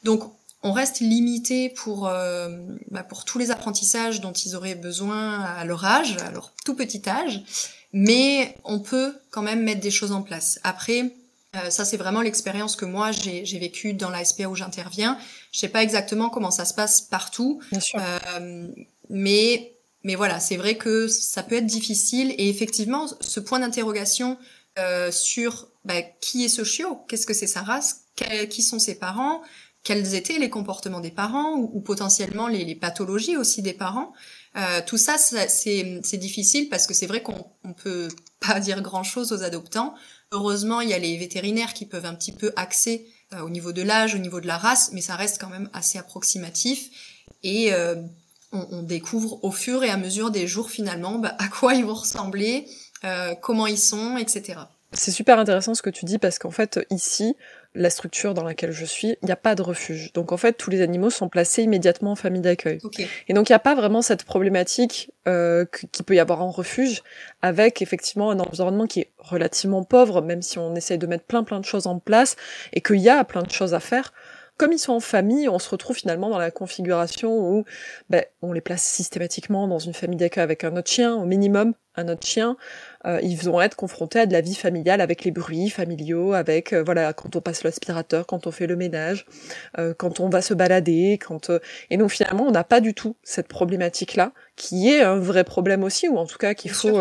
[0.05, 0.31] Donc
[0.63, 5.83] on reste limité pour bah, pour tous les apprentissages dont ils auraient besoin à leur
[5.83, 7.43] âge, à leur tout petit âge.
[7.91, 10.59] Mais on peut quand même mettre des choses en place.
[10.63, 11.11] Après,
[11.55, 15.17] euh, ça c'est vraiment l'expérience que moi j'ai vécue dans la SPA où j'interviens.
[15.51, 17.99] Je sais pas exactement comment ça se passe partout, Bien sûr.
[17.99, 18.67] Euh,
[19.09, 19.73] mais
[20.03, 24.37] mais voilà, c'est vrai que ça peut être difficile et effectivement, ce point d'interrogation
[24.77, 28.05] euh, sur bah, qui est ce chiot, qu'est-ce que c'est sa race,
[28.49, 29.41] qui sont ses parents,
[29.83, 31.55] quels étaient les comportements des parents?
[31.57, 34.13] Ou, potentiellement les, les, pathologies aussi des parents?
[34.55, 38.09] Euh, tout ça, c'est difficile parce que c'est vrai qu'on on peut
[38.39, 39.93] pas dire grand-chose aux adoptants.
[40.31, 43.71] Heureusement, il y a les vétérinaires qui peuvent un petit peu axer euh, au niveau
[43.71, 46.89] de l'âge, au niveau de la race, mais ça reste quand même assez approximatif.
[47.43, 47.95] Et euh,
[48.51, 51.93] on, découvre au fur et à mesure des jours finalement bah, à quoi ils vont
[51.93, 52.67] ressembler,
[53.41, 54.59] comment ils sont, etc.
[54.91, 57.35] C'est super intéressant ce que tu dis parce qu'en fait ici,
[57.75, 60.11] la structure dans laquelle je suis, il n'y a pas de refuge.
[60.13, 62.79] Donc en fait, tous les animaux sont placés immédiatement en famille d'accueil.
[63.27, 66.49] Et donc il n'y a pas vraiment cette problématique euh, qu'il peut y avoir en
[66.49, 67.03] refuge,
[67.43, 71.43] avec effectivement un environnement qui est relativement pauvre, même si on essaye de mettre plein
[71.43, 72.35] plein de choses en place,
[72.73, 74.11] et qu'il y a plein de choses à faire
[74.59, 77.63] comme ils sont en famille, on se retrouve finalement dans la configuration où
[78.09, 81.73] ben, on les place systématiquement dans une famille d'accueil avec un autre chien, au minimum
[81.99, 82.57] un autre chien.
[83.05, 86.73] Euh, ils vont être confrontés à de la vie familiale avec les bruits familiaux, avec
[86.73, 89.25] euh, voilà quand on passe l'aspirateur, quand on fait le ménage,
[89.77, 91.51] euh, quand on va se balader, quand
[91.89, 95.43] et donc finalement on n'a pas du tout cette problématique là, qui est un vrai
[95.43, 96.99] problème aussi, ou en tout cas qu'il faut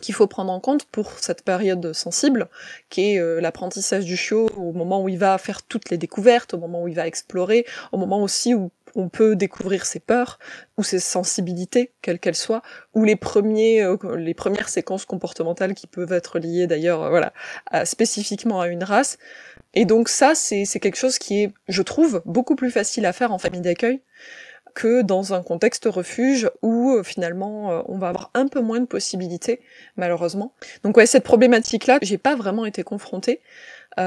[0.00, 2.48] qu'il faut prendre en compte pour cette période sensible,
[2.90, 6.54] qui est euh, l'apprentissage du chiot au moment où il va faire toutes les découvertes,
[6.54, 10.38] au moment où il va explorer, au moment aussi où on peut découvrir ses peurs
[10.76, 12.62] ou ses sensibilités, quelles qu'elles soient,
[12.94, 17.32] ou les premiers, euh, les premières séquences comportementales qui peuvent être liées d'ailleurs, euh, voilà,
[17.84, 19.18] spécifiquement à une race.
[19.74, 23.32] Et donc ça, c'est quelque chose qui est, je trouve, beaucoup plus facile à faire
[23.32, 24.02] en famille d'accueil
[24.74, 28.86] que dans un contexte refuge où euh, finalement on va avoir un peu moins de
[28.86, 29.60] possibilités
[29.96, 30.54] malheureusement.
[30.84, 33.40] Donc ouais, cette problématique là, j'ai pas vraiment été confrontée.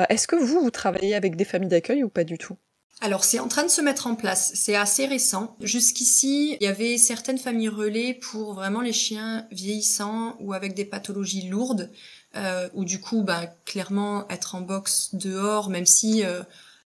[0.09, 2.55] Est-ce que vous vous travaillez avec des familles d'accueil ou pas du tout?
[3.01, 5.55] Alors c'est en train de se mettre en place, c'est assez récent.
[5.59, 10.85] Jusqu'ici, il y avait certaines familles relais pour vraiment les chiens vieillissants ou avec des
[10.85, 11.89] pathologies lourdes,
[12.35, 16.23] euh, où du coup, bah, clairement, être en box dehors, même si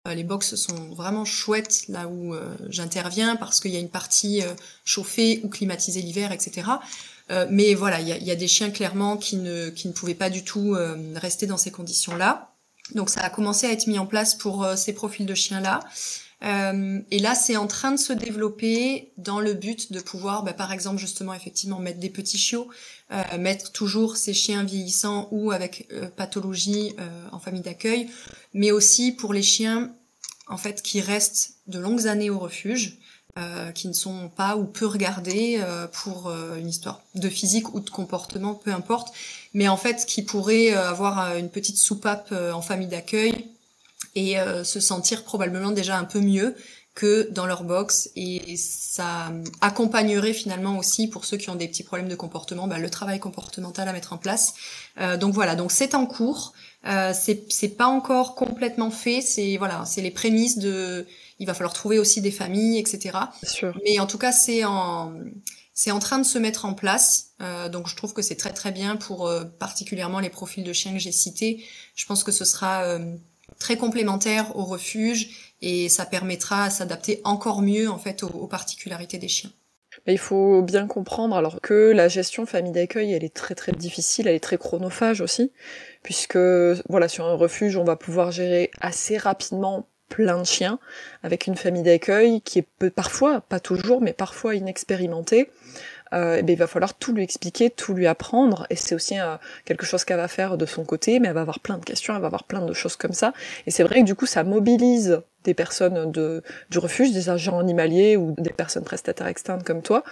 [0.09, 3.91] euh, les box sont vraiment chouettes là où euh, j'interviens parce qu'il y a une
[3.91, 6.69] partie euh, chauffée ou climatisée l'hiver, etc.
[7.51, 10.43] mais voilà, il y a, des chiens clairement qui ne, qui ne pouvaient pas du
[10.43, 10.77] tout
[11.15, 12.50] rester dans ces conditions-là.
[12.95, 15.81] Donc ça a commencé à être mis en place pour ces profils de chiens-là.
[16.43, 20.73] et là, c'est en train de se développer dans le but de pouvoir, bah, par
[20.73, 22.69] exemple, justement, effectivement, mettre des petits chiots,
[23.39, 26.95] mettre toujours ces chiens vieillissants ou avec pathologie
[27.33, 28.09] en famille d'accueil,
[28.55, 29.93] mais aussi pour les chiens
[30.51, 32.99] en fait qui restent de longues années au refuge,
[33.41, 37.75] euh, qui ne sont pas ou peu regardés euh, pour euh, une histoire de physique
[37.75, 39.15] ou de comportement, peu importe,
[39.55, 43.47] mais en fait qui pourraient avoir une petite soupape en famille d'accueil
[44.15, 46.55] et se sentir probablement déjà un peu mieux
[46.95, 51.83] que dans leur box et ça accompagnerait finalement aussi pour ceux qui ont des petits
[51.83, 54.55] problèmes de comportement bah, le travail comportemental à mettre en place
[55.19, 56.53] donc voilà donc c'est en cours
[56.87, 59.21] euh, c'est pas encore complètement fait.
[59.21, 61.07] C'est voilà, c'est les prémices de.
[61.41, 63.19] Il va falloir trouver aussi des familles, etc.
[63.43, 63.77] Sûr.
[63.85, 65.13] Mais en tout cas, c'est en
[65.81, 67.31] c'est en train de se mettre en place.
[67.41, 70.73] Euh, donc je trouve que c'est très très bien pour euh, particulièrement les profils de
[70.75, 71.65] chiens que j'ai cités.
[71.95, 73.17] Je pense que ce sera euh,
[73.59, 79.17] très complémentaire au refuge et ça permettra à s'adapter encore mieux en fait aux particularités
[79.17, 79.51] des chiens.
[80.07, 83.73] Mais il faut bien comprendre alors que la gestion famille d'accueil, elle est très très
[83.73, 85.51] difficile, elle est très chronophage aussi,
[86.03, 86.39] puisque
[86.91, 90.79] voilà sur un refuge, on va pouvoir gérer assez rapidement plein de chiens
[91.23, 95.49] avec une famille d'accueil qui est parfois, pas toujours, mais parfois inexpérimentée.
[96.13, 99.19] Euh, eh ben, il va falloir tout lui expliquer, tout lui apprendre, et c'est aussi
[99.19, 101.85] euh, quelque chose qu'elle va faire de son côté, mais elle va avoir plein de
[101.85, 103.33] questions, elle va avoir plein de choses comme ça,
[103.67, 107.61] et c'est vrai que du coup ça mobilise des personnes de, du refuge, des agents
[107.61, 110.03] animaliers ou des personnes prestataires externes comme toi,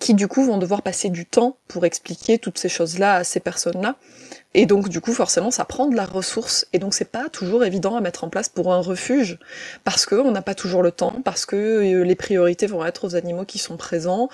[0.00, 3.38] qui du coup vont devoir passer du temps pour expliquer toutes ces choses-là à ces
[3.38, 3.96] personnes-là.
[4.54, 7.62] Et donc du coup forcément ça prend de la ressource et donc c'est pas toujours
[7.64, 9.38] évident à mettre en place pour un refuge
[9.84, 13.06] parce que on n'a pas toujours le temps, parce que euh, les priorités vont être
[13.06, 14.28] aux animaux qui sont présents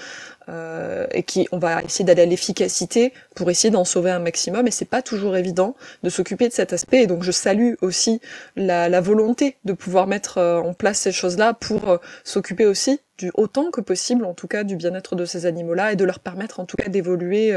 [0.49, 4.67] euh, et qui on va essayer d'aller à l'efficacité pour essayer d'en sauver un maximum
[4.69, 8.21] et c'est pas toujours évident de s'occuper de cet aspect et donc je salue aussi
[8.55, 13.33] la, volonté de pouvoir mettre euh, en place ces choses-là pour euh, s'occuper aussi du
[13.35, 16.61] autant que possible en tout cas du bien-être de ces animaux-là et de leur permettre
[16.61, 17.53] en tout cas d'évoluer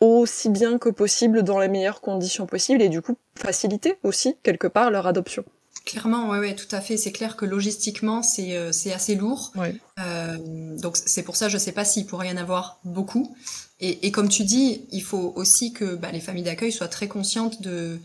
[0.00, 4.66] aussi bien que possible dans les meilleures conditions possibles et du coup faciliter aussi quelque
[4.66, 5.44] part leur adoption.
[5.86, 6.96] Clairement, ouais, ouais, tout à fait.
[6.96, 9.52] C'est clair que logistiquement, c'est euh, c'est assez lourd.
[10.00, 10.36] Euh,
[10.78, 13.36] donc c'est pour ça, je sais pas s'il pourrait y en avoir beaucoup.
[13.78, 17.06] Et, et comme tu dis, il faut aussi que bah, les familles d'accueil soient très
[17.06, 18.00] conscientes de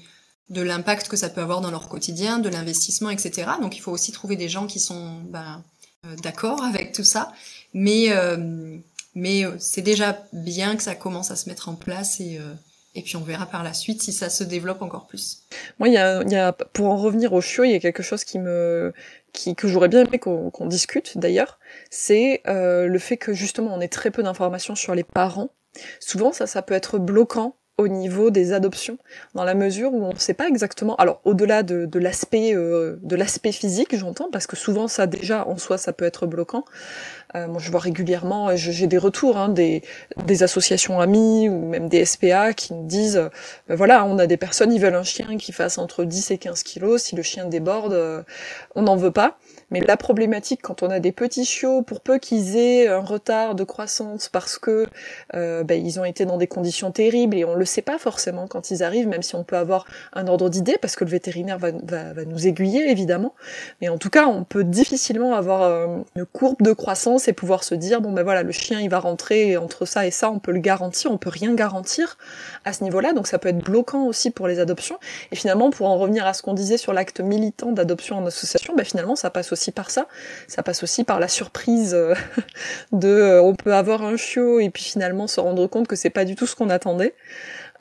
[0.49, 3.51] de l'impact que ça peut avoir dans leur quotidien, de l'investissement, etc.
[3.61, 5.63] Donc il faut aussi trouver des gens qui sont bah,
[6.05, 7.33] euh, d'accord avec tout ça.
[7.73, 8.77] Mais euh,
[9.15, 12.39] Mais c'est déjà bien que ça commence à se mettre en place et
[12.95, 15.43] et puis on verra par la suite si ça se développe encore plus.
[15.79, 18.03] Moi, il y a, y a, pour en revenir au chiot, il y a quelque
[18.03, 18.93] chose qui me,
[19.33, 23.81] qui, que j'aurais bien aimé qu'on discute d'ailleurs, c'est euh, le fait que justement on
[23.81, 25.49] ait très peu d'informations sur les parents.
[25.99, 28.97] Souvent, ça, ça peut être bloquant au niveau des adoptions,
[29.33, 30.95] dans la mesure où on ne sait pas exactement.
[30.97, 35.47] Alors au-delà de, de l'aspect euh, de l'aspect physique, j'entends, parce que souvent ça déjà
[35.47, 36.63] en soi ça peut être bloquant.
[37.35, 39.83] Euh, moi je vois régulièrement, j'ai des retours hein, des,
[40.25, 43.29] des associations amies ou même des SPA qui me disent, euh,
[43.75, 46.63] voilà, on a des personnes, ils veulent un chien qui fasse entre 10 et 15
[46.63, 47.03] kilos.
[47.03, 48.23] Si le chien déborde, euh,
[48.75, 49.37] on n'en veut pas.
[49.71, 53.55] Mais la problématique quand on a des petits chiots, pour peu qu'ils aient un retard
[53.55, 54.85] de croissance parce que
[55.33, 58.47] euh, ben, ils ont été dans des conditions terribles et on le sait pas forcément
[58.47, 61.57] quand ils arrivent, même si on peut avoir un ordre d'idée parce que le vétérinaire
[61.57, 63.33] va, va, va, nous aiguiller évidemment.
[63.81, 67.63] Mais en tout cas, on peut difficilement avoir euh, une courbe de croissance et pouvoir
[67.63, 70.39] se dire bon ben voilà le chien il va rentrer entre ça et ça, on
[70.39, 72.17] peut le garantir, on peut rien garantir
[72.65, 73.13] à ce niveau-là.
[73.13, 74.99] Donc ça peut être bloquant aussi pour les adoptions.
[75.31, 78.75] Et finalement, pour en revenir à ce qu'on disait sur l'acte militant d'adoption en association,
[78.75, 80.07] ben finalement ça passe aussi par ça.
[80.47, 82.15] Ça passe aussi par la surprise euh,
[82.91, 86.09] de euh, on peut avoir un chiot et puis finalement se rendre compte que c'est
[86.09, 87.13] pas du tout ce qu'on attendait.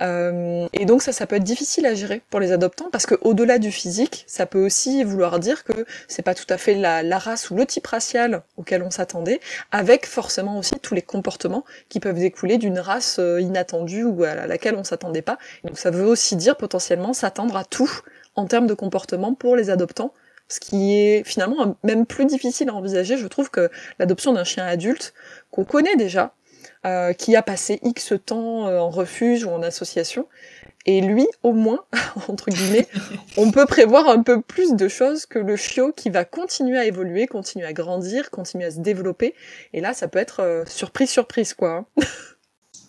[0.03, 3.15] Euh, et donc ça, ça peut être difficile à gérer pour les adoptants parce que
[3.21, 7.03] au-delà du physique, ça peut aussi vouloir dire que c'est pas tout à fait la,
[7.03, 9.41] la, race ou le type racial auquel on s'attendait,
[9.73, 14.75] avec forcément aussi tous les comportements qui peuvent découler d'une race inattendue ou à laquelle
[14.75, 15.39] on s'attendait pas.
[15.65, 17.91] donc ça veut aussi dire potentiellement s'attendre à tout
[18.37, 20.15] en termes de comportement pour les adoptants
[20.51, 23.17] ce qui est finalement même plus difficile à envisager.
[23.17, 25.15] Je trouve que l'adoption d'un chien adulte
[25.51, 26.35] qu'on connaît déjà,
[26.85, 30.27] euh, qui a passé X temps euh, en refuge ou en association,
[30.87, 31.85] et lui, au moins,
[32.29, 32.89] entre guillemets,
[33.37, 36.85] on peut prévoir un peu plus de choses que le chiot qui va continuer à
[36.85, 39.35] évoluer, continuer à grandir, continuer à se développer.
[39.73, 41.85] Et là, ça peut être euh, surprise, surprise, quoi.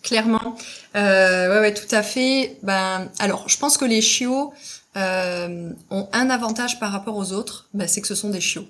[0.02, 0.56] Clairement.
[0.96, 2.56] Euh, ouais, ouais, tout à fait.
[2.62, 4.52] Ben, alors, je pense que les chiots,
[4.96, 8.66] euh, ont un avantage par rapport aux autres, bah, c'est que ce sont des chiots.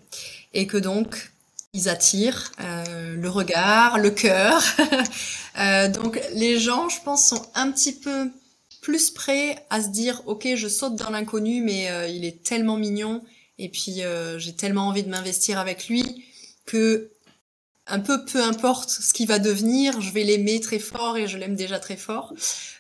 [0.54, 1.32] Et que donc,
[1.72, 4.62] ils attirent euh, le regard, le cœur.
[5.58, 8.30] euh, donc les gens, je pense, sont un petit peu
[8.82, 12.76] plus prêts à se dire, ok, je saute dans l'inconnu, mais euh, il est tellement
[12.76, 13.22] mignon,
[13.58, 16.24] et puis euh, j'ai tellement envie de m'investir avec lui
[16.66, 17.11] que
[17.86, 21.38] un peu peu importe ce qui va devenir, je vais l'aimer très fort et je
[21.38, 22.32] l'aime déjà très fort.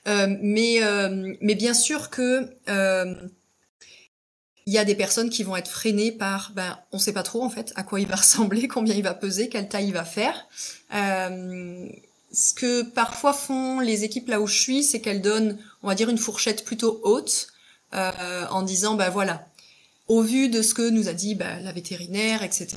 [0.06, 3.14] Euh, mais euh, mais bien sûr que euh,
[4.66, 7.42] il y a des personnes qui vont être freinées par ben on sait pas trop
[7.42, 10.04] en fait à quoi il va ressembler, combien il va peser, quelle taille il va
[10.04, 10.46] faire.
[10.90, 15.94] ce que parfois font les équipes là où je suis, c'est qu'elles donnent, on va
[15.94, 17.48] dire, une fourchette plutôt haute
[17.92, 19.46] en disant ben voilà,
[20.08, 22.68] au vu de ce que nous a dit bah, la vétérinaire, etc.,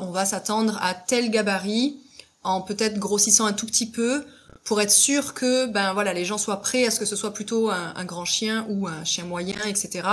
[0.00, 1.98] on va s'attendre à tel gabarit
[2.42, 4.24] en peut-être grossissant un tout petit peu
[4.64, 7.32] pour être sûr que ben voilà les gens soient prêts à ce que ce soit
[7.32, 10.08] plutôt un, grand chien ou un chien moyen, etc.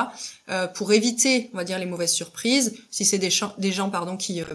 [0.50, 2.76] Euh, pour éviter, on va dire, les mauvaises surprises.
[2.92, 4.46] Si c'est des, des gens pardon qui euh,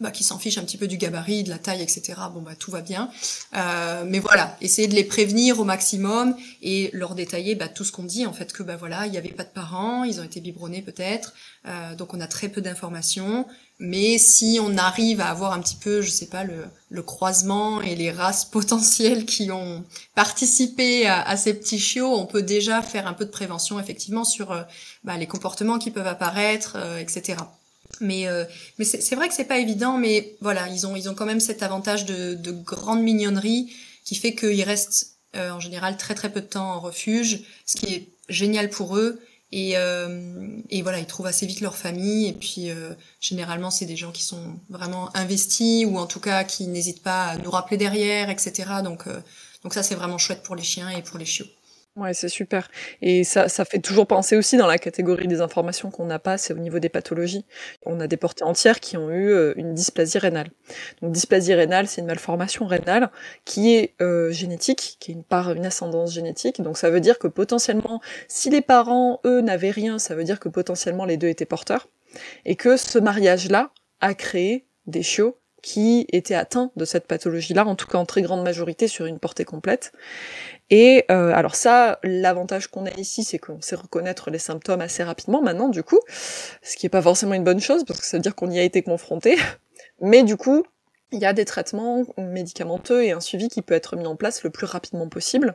[0.00, 2.14] bah, qui s'en fichent un petit peu du gabarit, de la taille, etc.
[2.32, 3.10] Bon bah tout va bien.
[3.56, 7.92] Euh, mais voilà, essayer de les prévenir au maximum et leur détailler bah, tout ce
[7.92, 10.24] qu'on dit en fait que bah voilà, il n'y avait pas de parents, ils ont
[10.24, 11.34] été biberonnés peut-être,
[11.66, 13.46] euh, donc on a très peu d'informations.
[13.80, 17.94] Mais si on arrive à avoir un petit peu, je sais pas, le, croisement et
[17.94, 19.84] les races potentielles qui ont
[20.14, 24.24] participé à, à, ces petits chiots, on peut déjà faire un peu de prévention effectivement
[24.24, 24.62] sur euh,
[25.04, 27.36] bah, les comportements qui peuvent apparaître, etc.
[28.00, 28.44] Mais, euh,
[28.78, 31.40] mais c'est vrai que c'est pas évident, mais voilà, ils ont, ils ont quand même
[31.40, 33.72] cet avantage de, de grande mignonnerie
[34.04, 37.76] qui fait qu'ils restent euh, en général très très peu de temps en refuge, ce
[37.76, 39.20] qui est génial pour eux.
[39.50, 42.28] Et, euh, et voilà, ils trouvent assez vite leur famille.
[42.28, 46.44] Et puis euh, généralement, c'est des gens qui sont vraiment investis ou en tout cas
[46.44, 48.52] qui n'hésitent pas à nous rappeler derrière, etc.
[48.84, 49.20] Donc, euh,
[49.62, 51.46] donc ça, c'est vraiment chouette pour les chiens et pour les chiots.
[51.98, 52.70] Ouais, c'est super.
[53.02, 56.38] Et ça, ça fait toujours penser aussi dans la catégorie des informations qu'on n'a pas,
[56.38, 57.44] c'est au niveau des pathologies.
[57.84, 60.50] On a des portées entières qui ont eu euh, une dysplasie rénale.
[61.02, 63.10] Donc dysplasie rénale, c'est une malformation rénale
[63.44, 65.24] qui est euh, génétique, qui est une
[65.56, 66.62] une ascendance génétique.
[66.62, 70.38] Donc ça veut dire que potentiellement, si les parents, eux, n'avaient rien, ça veut dire
[70.38, 71.88] que potentiellement les deux étaient porteurs.
[72.44, 75.36] Et que ce mariage-là a créé des chiots
[75.68, 79.18] qui étaient atteints de cette pathologie-là, en tout cas en très grande majorité sur une
[79.18, 79.92] portée complète.
[80.70, 85.02] Et euh, alors ça, l'avantage qu'on a ici, c'est qu'on sait reconnaître les symptômes assez
[85.02, 86.00] rapidement maintenant, du coup,
[86.62, 88.58] ce qui est pas forcément une bonne chose, parce que ça veut dire qu'on y
[88.58, 89.36] a été confronté.
[90.00, 90.64] Mais du coup,
[91.12, 94.44] il y a des traitements médicamenteux et un suivi qui peut être mis en place
[94.44, 95.54] le plus rapidement possible.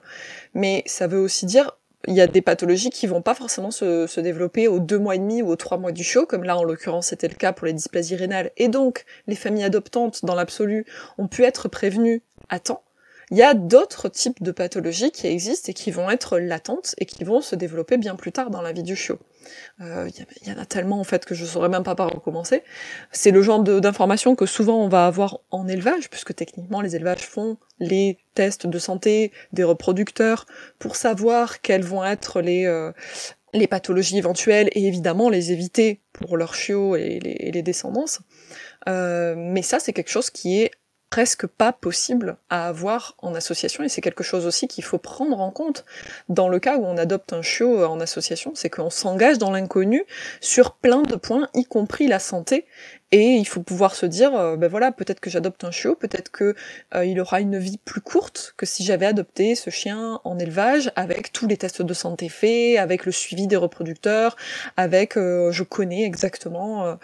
[0.53, 1.71] Mais ça veut aussi dire
[2.07, 5.15] il y a des pathologies qui vont pas forcément se, se, développer aux deux mois
[5.15, 7.53] et demi ou aux trois mois du show, comme là en l'occurrence c'était le cas
[7.53, 10.85] pour les dysplasies rénales, et donc les familles adoptantes dans l'absolu
[11.17, 12.83] ont pu être prévenues à temps,
[13.33, 17.07] il y a d'autres types de pathologies qui existent et qui vont être latentes et
[17.07, 19.17] qui vont se développer bien plus tard dans la vie du chiot.
[19.81, 20.07] Euh,
[20.43, 22.61] il y, en a tellement en fait que je saurais même pas par où commencer.
[23.11, 27.25] C'est le genre d'informations que souvent on va avoir en élevage, puisque techniquement les élevages
[27.27, 30.45] font les tests de santé des reproducteurs
[30.77, 32.91] pour savoir quelles vont être les euh,
[33.55, 38.19] les pathologies éventuelles et évidemment les éviter pour leurs chiots et les, et les descendances.
[38.87, 40.71] Euh, mais ça, c'est quelque chose qui est
[41.13, 43.83] presque pas possible à avoir en association.
[43.83, 45.85] Et c'est quelque chose aussi qu'il faut prendre en compte
[46.27, 50.05] dans le cas où on adopte un chiot en association, c'est qu'on s'engage dans l'inconnu
[50.41, 52.65] sur plein de points, y compris la santé
[53.13, 56.31] et il faut pouvoir se dire, euh, ben voilà, peut-être que j'adopte un chiot, peut-être
[56.31, 56.55] que
[56.95, 60.91] euh, il aura une vie plus courte que si j'avais adopté ce chien en élevage,
[60.95, 64.35] avec tous les tests de santé faits, avec le suivi des reproducteurs,
[64.77, 66.97] avec, euh, je connais exactement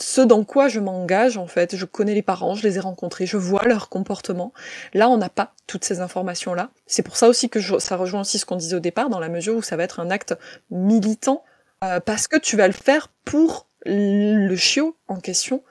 [0.00, 1.76] ce dans quoi je m'engage en fait.
[1.76, 4.54] Je connais les parents, je les ai rencontrés, je vois leur comportement.
[4.94, 6.70] Là, on n'a pas toutes ces informations là.
[6.86, 9.28] C'est pour ça aussi que ça rejoint aussi ce qu'on disait au départ, dans la
[9.28, 10.34] mesure où ça va être un acte
[10.70, 11.44] militant,
[12.06, 15.62] parce que tu vas le faire pour le chiot en question,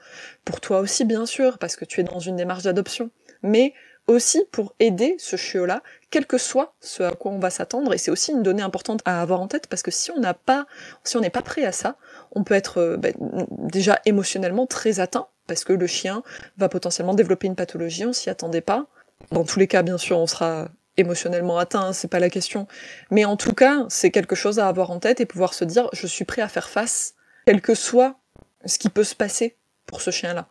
[0.44, 3.10] pour toi aussi bien sûr, parce que tu es dans une démarche d'adoption,
[3.42, 3.74] mais
[4.08, 7.98] aussi pour aider ce chiot-là, quel que soit ce à quoi on va s'attendre, et
[7.98, 10.66] c'est aussi une donnée importante à avoir en tête, parce que si on n'a pas,
[11.04, 11.96] si on n'est pas prêt à ça,
[12.32, 13.14] on peut être euh, ben,
[13.50, 16.22] déjà émotionnellement très atteint, parce que le chien
[16.56, 18.86] va potentiellement développer une pathologie, on s'y attendait pas.
[19.30, 22.66] Dans tous les cas, bien sûr, on sera émotionnellement atteint, c'est pas la question.
[23.10, 25.88] Mais en tout cas, c'est quelque chose à avoir en tête et pouvoir se dire,
[25.92, 27.14] je suis prêt à faire face
[27.46, 28.18] quel que soit
[28.64, 30.48] ce qui peut se passer pour ce chien-là.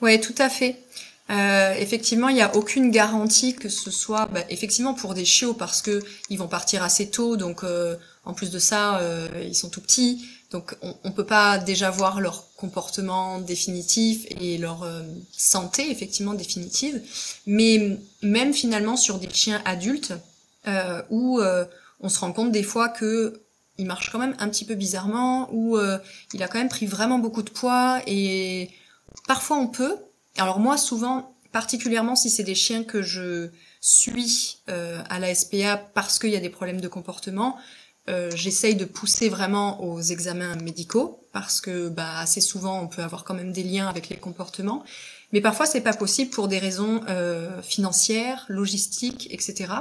[0.00, 0.78] Ouais, tout à fait.
[1.30, 5.54] Euh, effectivement, il n'y a aucune garantie que ce soit, bah, effectivement, pour des chiots
[5.54, 9.54] parce que ils vont partir assez tôt, donc euh, en plus de ça, euh, ils
[9.54, 14.82] sont tout petits, donc on, on peut pas déjà voir leur comportement définitif et leur
[14.82, 17.00] euh, santé effectivement définitive.
[17.46, 20.12] Mais même finalement sur des chiens adultes,
[20.66, 21.40] euh, où
[22.00, 23.41] on se rend compte des fois que
[23.78, 25.98] il marche quand même un petit peu bizarrement, ou euh,
[26.34, 28.70] il a quand même pris vraiment beaucoup de poids, et
[29.26, 29.96] parfois on peut.
[30.36, 35.76] Alors moi, souvent, particulièrement si c'est des chiens que je suis euh, à la SPA
[35.76, 37.56] parce qu'il y a des problèmes de comportement,
[38.08, 43.02] euh, j'essaye de pousser vraiment aux examens médicaux parce que bah, assez souvent on peut
[43.02, 44.84] avoir quand même des liens avec les comportements,
[45.32, 47.00] mais parfois c'est pas possible pour des raisons
[47.62, 49.72] financières, logistiques, etc.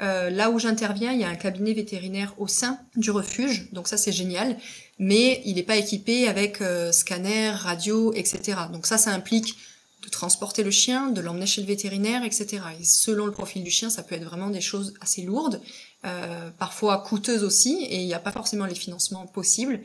[0.00, 3.86] Euh, là où j'interviens, il y a un cabinet vétérinaire au sein du refuge, donc
[3.86, 4.56] ça c'est génial,
[4.98, 8.58] mais il n'est pas équipé avec euh, scanner, radio, etc.
[8.72, 9.56] Donc ça, ça implique
[10.02, 12.62] de transporter le chien, de l'emmener chez le vétérinaire, etc.
[12.80, 15.60] Et selon le profil du chien, ça peut être vraiment des choses assez lourdes,
[16.06, 19.80] euh, parfois coûteuses aussi, et il n'y a pas forcément les financements possibles.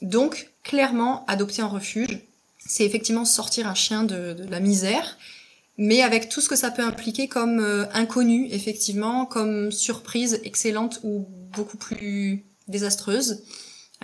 [0.00, 2.20] donc, clairement, adopter un refuge,
[2.64, 5.18] c'est effectivement sortir un chien de la misère
[5.78, 11.00] mais avec tout ce que ça peut impliquer comme euh, inconnu, effectivement, comme surprise excellente
[11.04, 13.44] ou beaucoup plus désastreuse.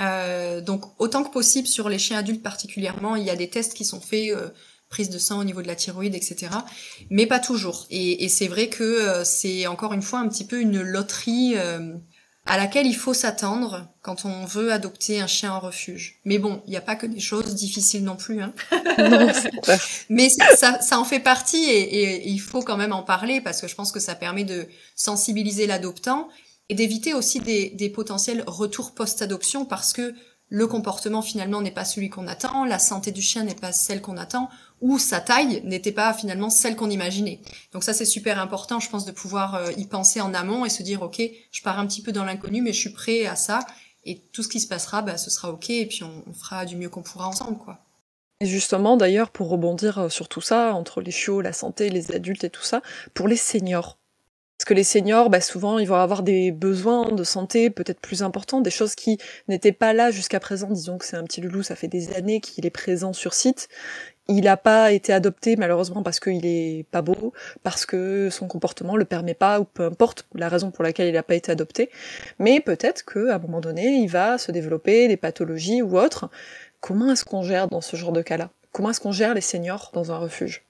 [0.01, 3.75] Euh, donc autant que possible sur les chiens adultes particulièrement, il y a des tests
[3.75, 4.49] qui sont faits, euh,
[4.89, 6.53] prise de sang au niveau de la thyroïde, etc.
[7.11, 7.87] Mais pas toujours.
[7.91, 11.57] Et, et c'est vrai que euh, c'est encore une fois un petit peu une loterie
[12.47, 16.21] à laquelle il faut s'attendre quand on veut adopter un chien en refuge.
[16.25, 18.43] Mais bon, il n'y a pas que des choses difficiles non plus.
[18.43, 18.53] Hein.
[18.99, 19.29] non,
[20.11, 23.63] Mais ça, ça, en fait partie et, et, il faut quand même en parler parce
[23.63, 26.29] que je pense que ça permet de sensibiliser l'adoptant
[26.69, 30.15] et d'éviter aussi des, des potentiels retours post-adoption parce que
[30.51, 34.03] le comportement finalement n'est pas celui qu'on attend, la santé du chien n'est pas celle
[34.03, 37.41] qu'on attend, ou sa taille n'était pas finalement celle qu'on imaginait.
[37.73, 40.69] Donc ça c'est super important, je pense, de pouvoir euh, y penser en amont et
[40.69, 43.37] se dire ok, je pars un petit peu dans l'inconnu, mais je suis prêt à
[43.37, 43.61] ça,
[44.05, 46.77] et tout ce qui se passera, bah, ce sera ok, et puis on, fera du
[46.77, 47.79] mieux qu'on pourra ensemble, quoi.
[48.41, 52.13] Et justement, d'ailleurs, pour rebondir euh, sur tout ça, entre les chiots, la santé, les
[52.13, 52.83] adultes et tout ça,
[53.15, 53.97] pour les seniors,
[54.59, 58.23] parce que les seniors, bah, souvent, ils vont avoir des besoins de santé peut-être plus
[58.23, 60.69] importants, des choses qui n'étaient pas là jusqu'à présent.
[60.71, 63.69] Disons que c'est un petit loulou, ça fait des années qu'il est présent sur site.
[64.29, 68.97] Il n'a pas été adopté malheureusement parce qu'il est pas beau, parce que son comportement
[68.97, 71.91] le permet pas, ou peu importe la raison pour laquelle il n'a pas été adopté.
[72.39, 76.31] Mais peut-être qu'à un moment donné, il va se développer des pathologies ou autres.
[76.81, 78.51] Comment est-ce qu'on gère dans ce genre de cas-là?
[78.73, 80.63] Comment est-ce qu'on gère les seniors dans un refuge?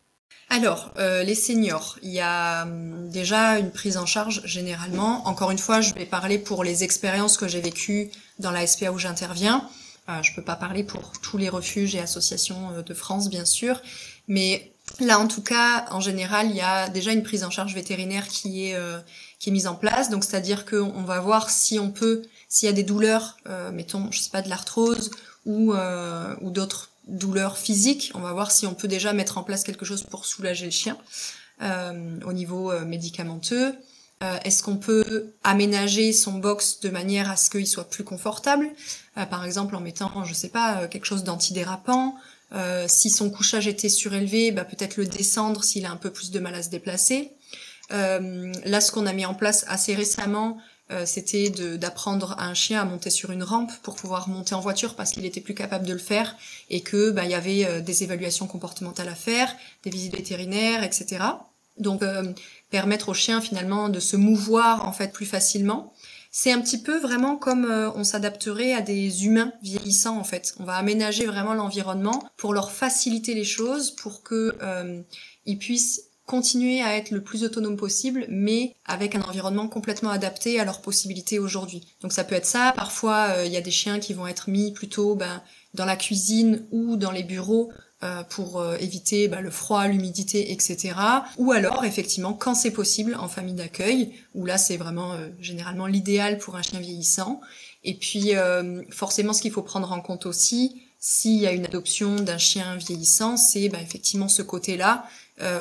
[0.50, 5.26] Alors, euh, les seniors, il y a hum, déjà une prise en charge généralement.
[5.26, 8.90] Encore une fois, je vais parler pour les expériences que j'ai vécues dans la SPA
[8.90, 9.68] où j'interviens.
[10.08, 13.44] Euh, je peux pas parler pour tous les refuges et associations euh, de France, bien
[13.44, 13.80] sûr,
[14.28, 17.74] mais là, en tout cas, en général, il y a déjà une prise en charge
[17.74, 18.98] vétérinaire qui est euh,
[19.38, 20.10] qui est mise en place.
[20.10, 23.36] Donc, c'est-à-dire qu'on va voir si on peut, s'il y a des douleurs,
[23.72, 25.10] mettons, je sais pas, de l'arthrose
[25.44, 28.12] ou ou d'autres douleur physique.
[28.14, 30.70] On va voir si on peut déjà mettre en place quelque chose pour soulager le
[30.70, 30.96] chien
[31.62, 33.74] euh, au niveau euh, médicamenteux.
[34.22, 38.70] Euh, Est-ce qu'on peut aménager son box de manière à ce qu'il soit plus confortable
[39.18, 42.14] euh, Par exemple en mettant, je sais pas, euh, quelque chose d'antidérapant.
[42.86, 46.38] si son couchage était surélevé, bah, peut-être le descendre s'il a un peu plus de
[46.38, 47.32] mal à se déplacer.
[47.90, 50.58] là, ce qu'on a mis en place assez récemment,
[50.90, 51.48] euh, c'était
[51.78, 55.12] d'apprendre à un chien à monter sur une rampe pour pouvoir monter en voiture parce
[55.12, 56.36] qu'il était plus capable de le faire
[56.68, 60.84] et que bah, il y avait euh, des évaluations comportementales à faire, des visites vétérinaires,
[60.84, 61.24] etc.
[61.78, 62.34] Donc euh,
[62.74, 65.92] permettre au chien finalement de se mouvoir en fait plus facilement.
[66.32, 70.56] C'est un petit peu vraiment comme on s'adapterait à des humains vieillissants en fait.
[70.58, 74.58] On va aménager vraiment l'environnement pour leur faciliter les choses, pour que
[75.46, 80.58] ils puissent continuer à être le plus autonome possible, mais avec un environnement complètement adapté
[80.58, 81.86] à leurs possibilités aujourd'hui.
[82.00, 82.72] Donc ça peut être ça.
[82.74, 85.42] Parfois, euh, il y a des chiens qui vont être mis plutôt ben,
[85.74, 87.76] dans la cuisine ou dans les bureaux euh,
[88.30, 90.94] pour euh, éviter ben, le froid, l'humidité, etc.
[91.38, 96.38] Ou alors, effectivement, quand c'est possible, en famille d'accueil, où là, c'est vraiment généralement l'idéal
[96.38, 97.40] pour un chien vieillissant.
[97.82, 98.32] Et puis,
[98.90, 102.76] forcément, ce qu'il faut prendre en compte aussi, s'il y a une adoption d'un chien
[102.76, 105.06] vieillissant, c'est ben, effectivement ce côté-là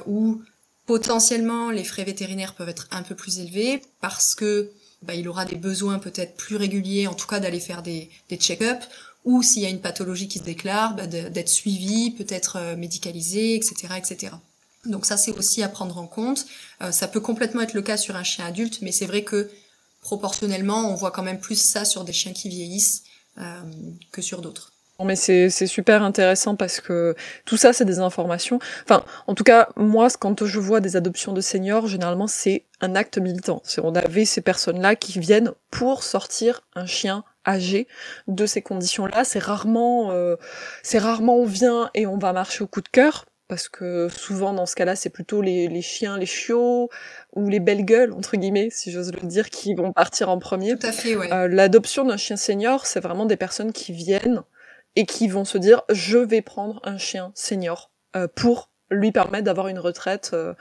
[0.08, 0.42] où
[0.86, 4.72] Potentiellement, les frais vétérinaires peuvent être un peu plus élevés parce que
[5.02, 8.36] bah, il aura des besoins peut-être plus réguliers, en tout cas d'aller faire des, des
[8.36, 8.88] check-ups,
[9.26, 13.56] ou s'il y a une pathologie qui se déclare, bah, d'être suivi, peut-être euh, médicalisé,
[13.56, 14.34] etc., etc.
[14.86, 16.46] Donc ça, c'est aussi à prendre en compte.
[16.82, 19.50] Euh, ça peut complètement être le cas sur un chien adulte, mais c'est vrai que
[20.02, 23.04] proportionnellement, on voit quand même plus ça sur des chiens qui vieillissent
[23.38, 23.62] euh,
[24.12, 27.16] que sur d'autres mais c'est super intéressant parce que
[27.46, 28.60] tout ça, c'est des informations.
[28.84, 32.96] Enfin, en tout cas, moi, quand je vois des adoptions de seniors, généralement, c'est un
[32.96, 33.62] acte militant.
[33.82, 37.88] On avait ces personnes-là qui viennent pour sortir un chien âgé
[38.28, 39.24] de ces conditions-là.
[39.24, 40.36] C'est rarement, euh,
[40.82, 44.54] c'est rarement on vient et on va marcher au coup de cœur parce que souvent
[44.54, 46.90] dans ce cas-là, c'est plutôt les, les, chiens, les chiots
[47.34, 50.78] ou les belles gueules entre guillemets, si j'ose le dire, qui vont partir en premier.
[50.78, 51.32] Tout à fait, ouais.
[51.32, 54.44] Euh, L'adoption d'un chien senior, c'est vraiment des personnes qui viennent
[54.96, 59.46] et qui vont se dire je vais prendre un chien senior euh, pour lui permettre
[59.46, 60.54] d'avoir une retraite euh,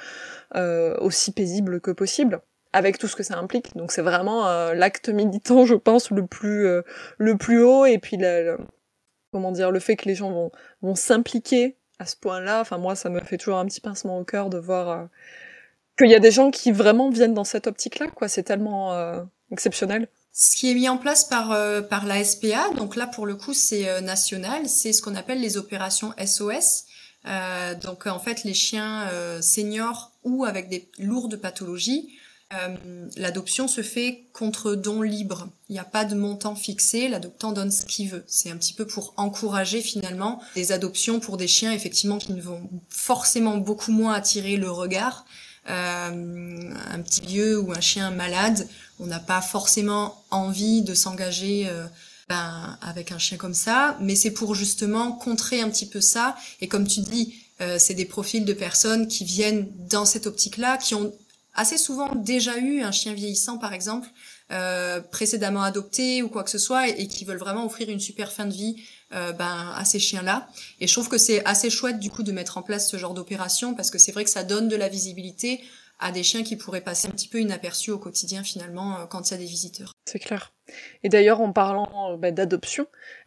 [0.56, 2.40] euh, aussi paisible que possible
[2.72, 3.76] avec tout ce que ça implique.
[3.76, 6.66] Donc c'est vraiment l'acte militant je pense le plus
[7.18, 7.84] le plus haut.
[7.86, 8.56] Et puis la,
[9.32, 12.96] comment dire le fait que les gens vont vont s'impliquer à ce point-là enfin moi
[12.96, 15.08] ça me fait toujours un petit pincement au cœur de voir
[15.98, 18.28] qu'il y a des gens qui vraiment viennent dans cette optique-là quoi.
[18.28, 20.08] C'est tellement exceptionnel.
[20.32, 23.36] Ce qui est mis en place par, euh, par la SPA, donc là pour le
[23.36, 26.84] coup c'est euh, national, c'est ce qu'on appelle les opérations SOS.
[27.26, 32.16] Euh, donc en fait les chiens euh, seniors ou avec des lourdes pathologies,
[33.16, 35.48] l'adoption se fait contre don libre.
[35.68, 38.24] Il n'y a pas de montant fixé, l'adoptant donne ce qu'il veut.
[38.26, 42.42] C'est un petit peu pour encourager finalement des adoptions pour des chiens effectivement qui ne
[42.42, 45.24] vont forcément beaucoup moins attirer le regard.
[45.66, 48.68] un petit vieux ou un chien malade
[49.02, 51.84] on n'a pas forcément envie de s'engager euh,
[52.28, 56.36] ben, avec un chien comme ça, mais c'est pour justement contrer un petit peu ça.
[56.60, 60.76] Et comme tu dis, euh, c'est des profils de personnes qui viennent dans cette optique-là,
[60.78, 61.12] qui ont
[61.54, 64.08] assez souvent déjà eu un chien vieillissant, par exemple,
[64.50, 68.32] euh, précédemment adopté ou quoi que ce soit, et, qui veulent vraiment offrir une super
[68.32, 70.48] fin de vie ben, à ces chiens-là.
[70.80, 73.12] Et je trouve que c'est assez chouette du coup de mettre en place ce genre
[73.12, 75.60] d'opération parce que c'est vrai que ça donne de la visibilité
[76.02, 79.30] à des chiens qui pourraient passer un petit peu inaperçus au quotidien finalement euh, quand
[79.30, 79.92] il y a des visiteurs.
[80.04, 80.52] C'est clair.
[81.02, 82.86] Et d'ailleurs, en parlant bah, d'adoption,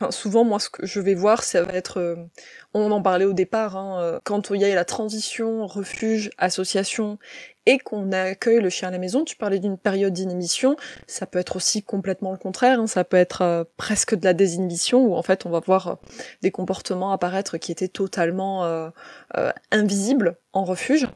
[0.10, 2.16] souvent, moi, ce que je vais voir, ça va être, euh,
[2.74, 7.18] on en parlait au départ, hein, euh, quand il y a la transition refuge, association,
[7.66, 9.24] et qu'on accueille le chien à la maison.
[9.24, 10.76] Tu parlais d'une période d'inhibition,
[11.08, 12.88] ça peut être aussi complètement le contraire, hein.
[12.88, 15.96] ça peut être euh, presque de la désinhibition où en fait on va voir euh,
[16.42, 18.90] des comportements apparaître qui étaient totalement euh,
[19.72, 21.08] invisibles en refuge.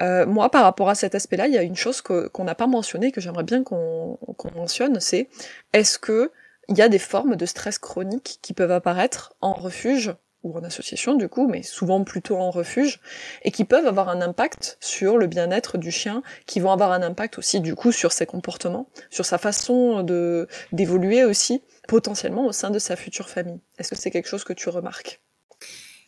[0.00, 3.10] moi, par rapport à cet aspect-là, il y a une chose qu'on n'a pas mentionnée
[3.10, 4.18] que j'aimerais bien qu'on
[4.54, 5.28] mentionne, c'est
[5.72, 6.30] est-ce que
[6.68, 10.64] il y a des formes de stress chronique qui peuvent apparaître en refuge ou en
[10.64, 13.00] association du coup, mais souvent plutôt en refuge,
[13.42, 17.02] et qui peuvent avoir un impact sur le bien-être du chien, qui vont avoir un
[17.02, 22.52] impact aussi du coup sur ses comportements, sur sa façon de d'évoluer aussi, potentiellement au
[22.52, 23.60] sein de sa future famille.
[23.78, 25.20] Est-ce que c'est quelque chose que tu remarques?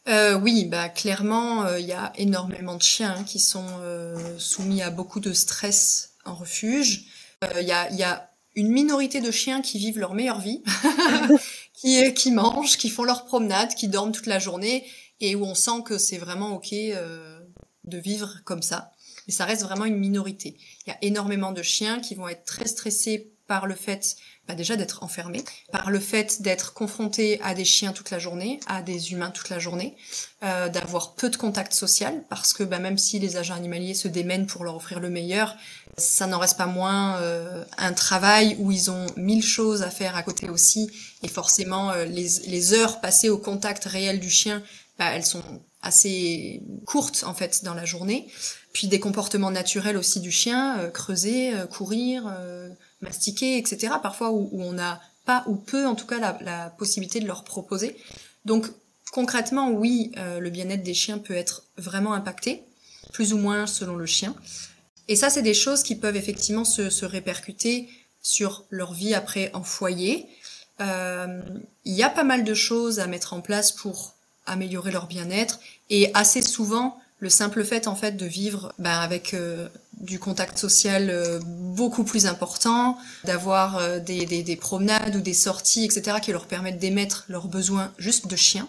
[0.06, 4.82] Euh, oui, bah clairement, euh, il y a énormément de chiens qui sont euh, soumis
[4.82, 7.06] à beaucoup de stress en refuge.
[7.58, 10.62] Il y a, y, a, une minorité de chiens qui vivent leur meilleure vie
[11.74, 14.86] qui, qui mangent, qui font leur promenade, qui dorment toute la journée
[15.20, 17.40] et où on sent que c'est vraiment ok euh,
[17.84, 18.92] de vivre comme ça.
[19.26, 20.56] Mais ça reste vraiment une minorité.
[20.86, 24.16] Il y a énormément de chiens qui vont être très stressés par le fait
[24.46, 28.60] bah déjà d'être enfermé, par le fait d'être confronté à des chiens toute la journée,
[28.66, 29.96] à des humains toute la journée,
[30.42, 34.08] euh, d'avoir peu de contact social, parce que bah, même si les agents animaliers se
[34.08, 35.56] démènent pour leur offrir le meilleur,
[35.96, 40.16] ça n'en reste pas moins euh, un travail où ils ont mille choses à faire
[40.16, 40.90] à côté aussi,
[41.22, 44.62] et forcément euh, les, les, heures passées au contact réel du chien,
[44.98, 45.42] bah, elles sont
[45.82, 48.26] assez courtes en fait dans la journée.
[48.72, 52.24] Puis des comportements naturels aussi du chien, euh, creuser, courir
[53.04, 53.94] mastiquer, etc.
[54.02, 57.96] Parfois où, on n'a pas ou peu en tout cas la, possibilité de leur proposer.
[58.44, 58.66] Donc
[59.12, 62.64] concrètement, oui, euh, le bien-être des chiens peut être vraiment impacté,
[63.12, 64.34] plus ou moins selon le chien.
[65.08, 67.88] Et ça, c'est des choses qui peuvent effectivement se, répercuter
[68.22, 70.26] sur leur vie après en foyer.
[70.80, 71.40] Euh,
[71.84, 74.14] il y a pas mal de choses à mettre en place pour
[74.46, 79.34] améliorer leur bien-être et assez souvent le simple fait en fait de vivre ben, avec
[79.34, 85.32] euh, du contact social euh, beaucoup plus important, d'avoir des, des, des, promenades ou des
[85.32, 88.68] sorties, etc., qui leur permettent d'émettre leurs besoins juste de chien,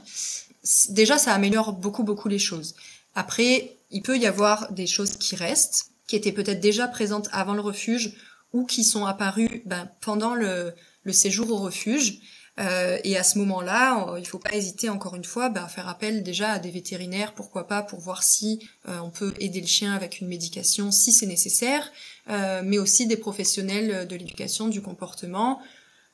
[0.90, 2.76] déjà ça améliore beaucoup beaucoup les choses.
[3.16, 7.54] Après, il peut y avoir des choses qui restent, qui étaient peut-être déjà présentes avant
[7.54, 8.16] le refuge
[8.54, 10.74] ou qui sont apparues ben, pendant le,
[11.12, 12.20] séjour au refuge.
[12.58, 15.90] Euh, et à ce moment-là, il faut pas hésiter encore une fois bah, à faire
[15.90, 19.68] appel déjà à des vétérinaires, pourquoi pas, pour voir si euh, on peut aider le
[19.68, 21.92] chien avec une médication si c'est nécessaire,
[22.30, 25.60] euh, mais aussi des professionnels de l'éducation du comportement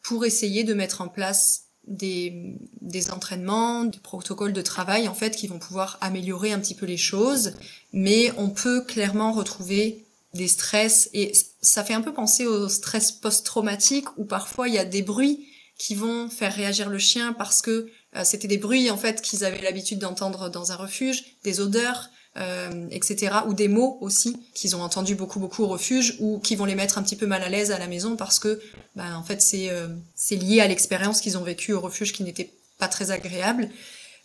[0.01, 5.35] pour essayer de mettre en place des, des entraînements, des protocoles de travail en fait
[5.35, 7.53] qui vont pouvoir améliorer un petit peu les choses,
[7.93, 13.11] mais on peut clairement retrouver des stress et ça fait un peu penser au stress
[13.11, 15.45] post-traumatique où parfois il y a des bruits
[15.77, 19.43] qui vont faire réagir le chien parce que euh, c'était des bruits en fait qu'ils
[19.43, 23.36] avaient l'habitude d'entendre dans un refuge, des odeurs, euh, etc.
[23.47, 26.75] ou des mots aussi qu'ils ont entendu beaucoup beaucoup au refuge ou qui vont les
[26.75, 28.61] mettre un petit peu mal à l'aise à la maison parce que
[28.95, 32.23] ben, en fait c'est euh, c'est lié à l'expérience qu'ils ont vécue au refuge qui
[32.23, 33.69] n'était pas très agréable.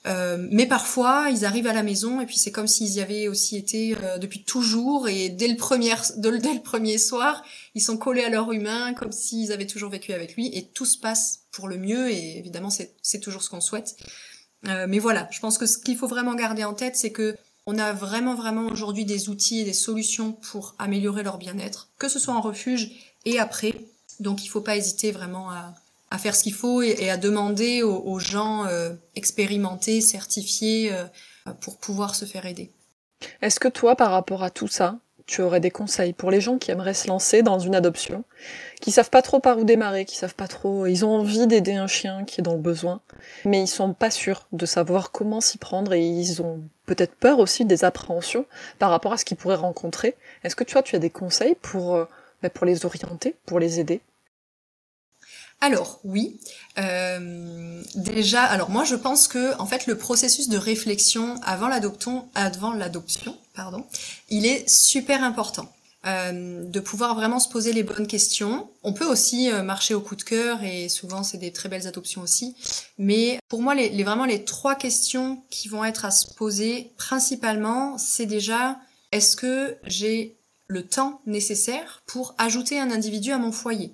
[0.06, 3.26] Euh, mais parfois, ils arrivent à la maison et puis c'est comme s'ils y avaient
[3.26, 7.42] aussi été euh, depuis toujours et dès le premier dès le premier soir,
[7.74, 10.86] ils sont collés à leur humain comme s'ils avaient toujours vécu avec lui et tout
[10.86, 13.96] se passe pour le mieux et évidemment c'est toujours ce qu'on souhaite.
[14.68, 17.36] Euh, mais voilà, je pense que ce qu'il faut vraiment garder en tête, c'est que
[17.66, 22.08] on a vraiment vraiment aujourd'hui des outils et des solutions pour améliorer leur bien-être, que
[22.08, 22.90] ce soit en refuge
[23.24, 23.74] et après.
[24.20, 25.74] Donc il faut pas hésiter vraiment à,
[26.10, 31.04] à faire ce qu'il faut et, à demander aux, gens euh, expérimentés, certifiés, euh,
[31.60, 32.70] pour pouvoir se faire aider.
[33.42, 36.58] Est-ce que toi, par rapport à tout ça, tu aurais des conseils pour les gens
[36.58, 38.24] qui aimeraient se lancer dans une adoption,
[38.80, 41.74] qui savent pas trop par où démarrer, qui savent pas trop, ils ont envie d'aider
[41.74, 43.00] un chien qui est dans le besoin,
[43.44, 47.38] mais ils sont pas sûrs de savoir comment s'y prendre et ils ont peut-être peur
[47.38, 48.46] aussi des appréhensions
[48.78, 50.14] par rapport à ce qu'ils pourraient rencontrer.
[50.44, 52.04] Est-ce que tu as, tu as des conseils pour, euh,
[52.42, 54.00] bah, pour les orienter, pour les aider?
[55.60, 56.38] Alors oui,
[56.78, 62.28] euh, déjà, alors moi je pense que en fait le processus de réflexion avant l'adoption,
[62.34, 63.86] avant l'adoption, pardon,
[64.28, 65.66] il est super important.
[66.06, 68.70] Euh, de pouvoir vraiment se poser les bonnes questions.
[68.84, 71.88] On peut aussi euh, marcher au coup de cœur et souvent c'est des très belles
[71.88, 72.54] adoptions aussi.
[72.96, 77.98] Mais pour moi, les, vraiment les trois questions qui vont être à se poser principalement,
[77.98, 78.78] c'est déjà
[79.10, 80.36] est-ce que j'ai
[80.68, 83.92] le temps nécessaire pour ajouter un individu à mon foyer?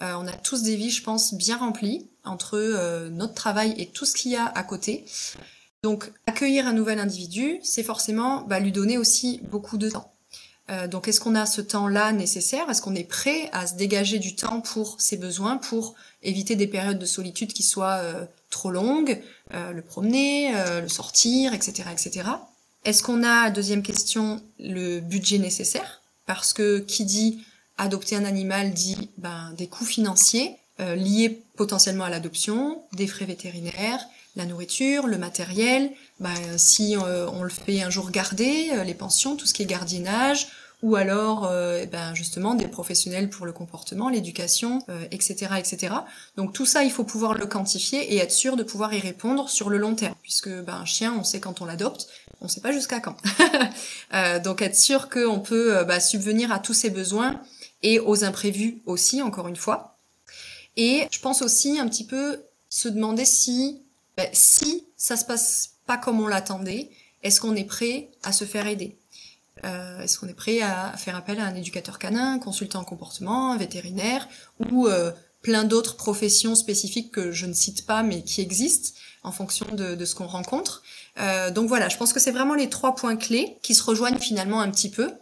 [0.00, 4.06] Euh, on a tous des vies, je pense, bien remplies entre notre travail et tout
[4.06, 5.04] ce qu'il y a à côté.
[5.82, 10.12] Donc accueillir un nouvel individu, c'est forcément bah, lui donner aussi beaucoup de temps.
[10.70, 12.68] Euh, donc est-ce qu'on a ce temps-là nécessaire?
[12.70, 16.66] Est-ce qu'on est prêt à se dégager du temps pour ses besoins, pour éviter des
[16.66, 18.00] périodes de solitude qui soient
[18.48, 22.28] trop longues, le promener, le sortir, etc., etc.
[22.84, 26.00] Est-ce qu'on a, deuxième question, le budget nécessaire?
[26.26, 27.44] Parce que qui dit
[27.78, 33.24] adopter un animal dit ben, des coûts financiers euh, liés potentiellement à l'adoption, des frais
[33.24, 34.00] vétérinaires,
[34.36, 38.94] la nourriture, le matériel, ben, si euh, on le fait un jour garder, euh, les
[38.94, 40.48] pensions, tout ce qui est gardiennage,
[40.82, 41.42] ou alors
[41.92, 44.80] ben, justement des professionnels pour le comportement, l'éducation,
[45.12, 45.94] etc., etc.
[46.36, 49.48] Donc tout ça, il faut pouvoir le quantifier et être sûr de pouvoir y répondre
[49.48, 52.08] sur le long terme, puisque ben, un chien, on sait quand on l'adopte,
[52.40, 53.14] on sait pas jusqu'à quand.
[54.42, 57.40] donc être sûr qu'on peut bah, subvenir à tous ses besoins
[57.84, 59.98] et aux imprévus aussi, encore une fois.
[60.76, 63.81] Et je pense aussi un petit peu se demander si,
[64.16, 66.90] ben, si ça se passe pas comme on l'attendait,
[67.22, 68.98] est-ce qu'on est prêt à se faire aider?
[69.64, 73.52] Euh, Est-ce qu'on est prêt à faire appel à un éducateur canin, consultant en comportement,
[73.52, 74.28] un vétérinaire
[74.70, 79.30] ou euh, plein d'autres professions spécifiques que je ne cite pas mais qui existent en
[79.30, 80.82] fonction de, ce qu'on rencontre?
[81.18, 84.18] Euh, donc voilà, je pense que c'est vraiment les trois points clés qui se rejoignent
[84.18, 85.12] finalement un petit peu.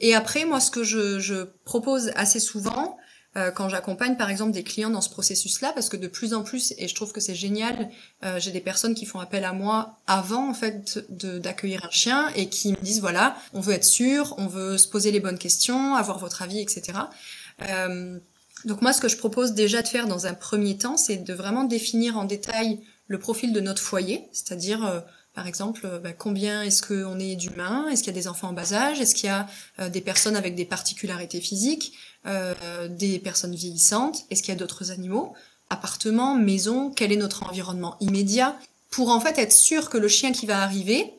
[0.00, 2.98] Et après, moi, ce que je propose assez souvent,
[3.36, 6.42] euh, quand j'accompagne par exemple des clients dans ce processus-là, parce que de plus en
[6.42, 7.90] plus, et je trouve que c'est génial,
[8.24, 12.28] euh, j'ai des personnes qui font appel à moi avant en fait d'accueillir un chien
[12.34, 15.38] et qui me disent voilà, on veut être sûr, on veut se poser les bonnes
[15.38, 16.98] questions, avoir votre avis, etc.
[17.68, 18.18] Euh,
[18.64, 21.34] donc moi, ce que je propose déjà de faire dans un premier temps, c'est de
[21.34, 25.00] vraiment définir en détail le profil de notre foyer, c'est-à-dire euh,
[25.36, 28.48] par exemple, euh, bah, combien est-ce qu'on est d'humains Est-ce qu'il y a des enfants
[28.48, 29.46] en bas âge Est-ce qu'il y a
[29.78, 31.92] euh, des personnes avec des particularités physiques
[32.26, 34.24] euh, Des personnes vieillissantes?
[34.30, 35.34] Est-ce qu'il y a d'autres animaux?
[35.70, 36.90] Appartements, maisons?
[36.90, 38.56] Quel est notre environnement immédiat?
[38.90, 41.12] Pour en fait être sûr que le chien qui va arriver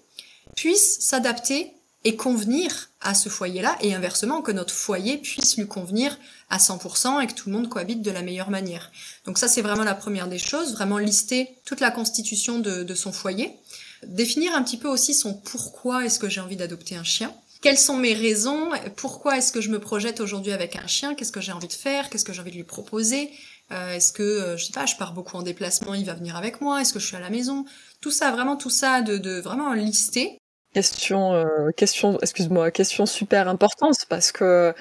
[0.56, 6.18] puisse s'adapter et convenir à ce foyer-là, et inversement, que notre foyer puisse lui convenir
[6.50, 8.92] à 100% et que tout le monde cohabite de la meilleure manière.
[9.26, 12.96] Donc ça, c'est vraiment la première des choses, vraiment lister toute la constitution de, de
[12.96, 13.58] son foyer.
[14.06, 17.34] Définir un petit peu aussi son pourquoi est-ce que j'ai envie d'adopter un chien.
[17.62, 21.32] Quelles sont mes raisons Pourquoi est-ce que je me projette aujourd'hui avec un chien Qu'est-ce
[21.32, 23.32] que j'ai envie de faire Qu'est-ce que j'ai envie de lui proposer
[23.72, 26.36] euh, Est-ce que, euh, je sais pas, je pars beaucoup en déplacement, il va venir
[26.36, 27.66] avec moi Est-ce que je suis à la maison?
[28.02, 30.40] Tout ça, vraiment tout ça, de, de vraiment lister.
[30.74, 34.76] Question, euh, question, excuse-moi, question super importante parce que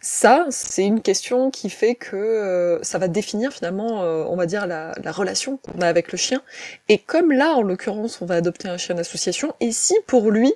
[0.00, 4.46] ça, c'est une question qui fait que euh, ça va définir finalement, euh, on va
[4.46, 6.42] dire, la, la relation qu'on a avec le chien.
[6.88, 10.52] Et comme là, en l'occurrence, on va adopter un chien d'association, et si pour lui,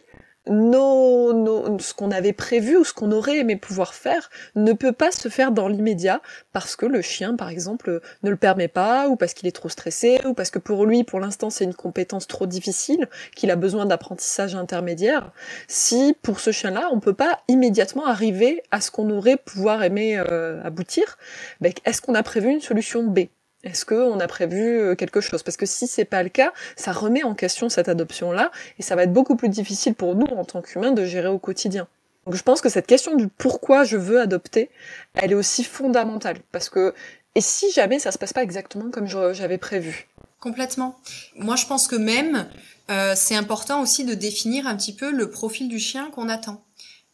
[0.51, 4.93] nos, nos, ce qu'on avait prévu ou ce qu'on aurait aimé pouvoir faire ne peut
[4.93, 6.21] pas se faire dans l'immédiat
[6.53, 9.69] parce que le chien, par exemple, ne le permet pas ou parce qu'il est trop
[9.69, 13.57] stressé ou parce que pour lui, pour l'instant, c'est une compétence trop difficile, qu'il a
[13.57, 15.31] besoin d'apprentissage intermédiaire.
[15.69, 20.19] Si pour ce chien-là, on peut pas immédiatement arriver à ce qu'on aurait pouvoir aimer
[20.19, 21.17] euh, aboutir,
[21.61, 23.21] ben, est-ce qu'on a prévu une solution B?
[23.63, 25.43] Est-ce qu'on a prévu euh, quelque chose?
[25.43, 28.97] Parce que si c'est pas le cas, ça remet en question cette adoption-là, et ça
[28.97, 31.87] va être beaucoup plus difficile pour nous en tant qu'humains de gérer au quotidien.
[32.27, 34.71] Donc je pense que cette question du pourquoi je veux adopter,
[35.15, 36.39] elle est aussi fondamentale.
[36.53, 36.95] Parce que,
[37.35, 40.09] et si jamais ça se passe pas exactement comme j'avais prévu?
[40.39, 40.99] Complètement.
[41.37, 42.49] Moi je pense que même,
[42.91, 46.65] euh, c'est important aussi de définir un petit peu le profil du chien qu'on attend.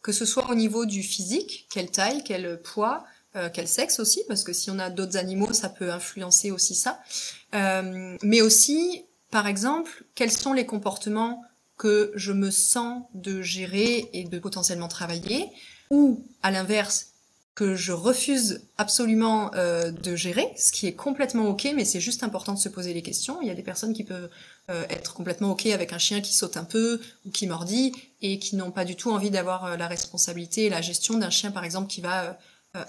[0.01, 3.03] Que ce soit au niveau du physique, quelle taille, quel poids,
[3.35, 6.75] euh, quel sexe aussi, parce que si on a d'autres animaux, ça peut influencer aussi
[6.75, 6.99] ça.
[7.55, 11.43] Euh, mais aussi, par exemple, quels sont les comportements
[11.77, 15.47] que je me sens de gérer et de potentiellement travailler,
[15.91, 17.11] ou à l'inverse,
[17.57, 22.21] que je refuse absolument euh, de gérer, ce qui est complètement ok, mais c'est juste
[22.21, 23.41] important de se poser les questions.
[23.41, 24.29] Il y a des personnes qui peuvent
[24.69, 28.37] euh, être complètement ok avec un chien qui saute un peu ou qui mordit et
[28.37, 31.49] qui n'ont pas du tout envie d'avoir euh, la responsabilité et la gestion d'un chien,
[31.49, 32.37] par exemple, qui va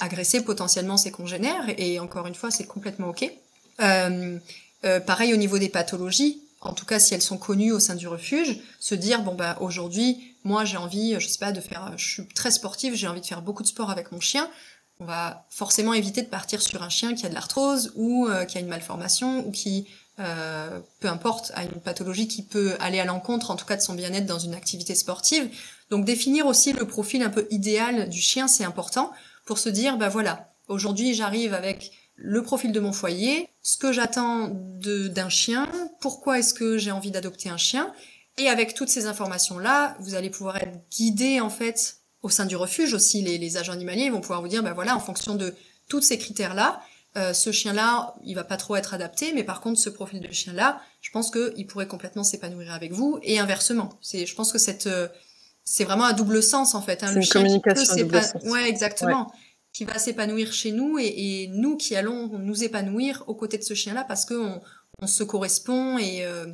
[0.01, 3.30] agresser potentiellement ses congénères, et encore une fois, c'est complètement OK.
[3.80, 4.39] Euh,
[4.84, 7.95] euh, pareil au niveau des pathologies, en tout cas si elles sont connues au sein
[7.95, 11.93] du refuge, se dire bon bah aujourd'hui, moi j'ai envie, je sais pas, de faire,
[11.97, 14.49] je suis très sportive, j'ai envie de faire beaucoup de sport avec mon chien.
[15.01, 18.59] On va forcément éviter de partir sur un chien qui a de l'arthrose ou qui
[18.59, 19.86] a une malformation ou qui,
[20.16, 23.95] peu importe, a une pathologie qui peut aller à l'encontre, en tout cas de son
[23.95, 25.49] bien-être dans une activité sportive.
[25.91, 29.12] Donc définir aussi le profil un peu idéal du chien, c'est important
[29.49, 33.92] pour se dire, bah voilà, aujourd'hui j'arrive avec le profil de mon foyer, ce que
[33.92, 35.66] j'attends d'un chien,
[36.03, 37.90] pourquoi est-ce que j'ai envie d'adopter un chien,
[38.36, 42.57] et avec toutes ces informations-là, vous allez pouvoir être guidé en fait au sein du
[42.57, 43.22] refuge aussi.
[43.22, 45.55] Les, agents animaliers vont pouvoir vous dire, bah voilà, en fonction de
[45.88, 46.82] tous ces critères-là,
[47.16, 50.30] euh, ce chien-là, il va pas trop être adapté, mais par contre, ce profil de
[50.30, 53.99] chien-là, je pense qu'il pourrait complètement s'épanouir avec vous, et inversement.
[54.03, 55.09] C'est, je pense que cette, euh,
[55.70, 57.02] c'est vraiment un double sens en fait.
[57.02, 57.14] Hein.
[57.14, 58.42] une communication à double sens.
[58.44, 59.30] Ouais, exactement.
[59.74, 63.74] Qui va s'épanouir chez nous et, nous qui allons nous épanouir aux côtés de ce
[63.74, 64.62] chien-là parce qu'on
[65.00, 66.46] on se correspond et euh,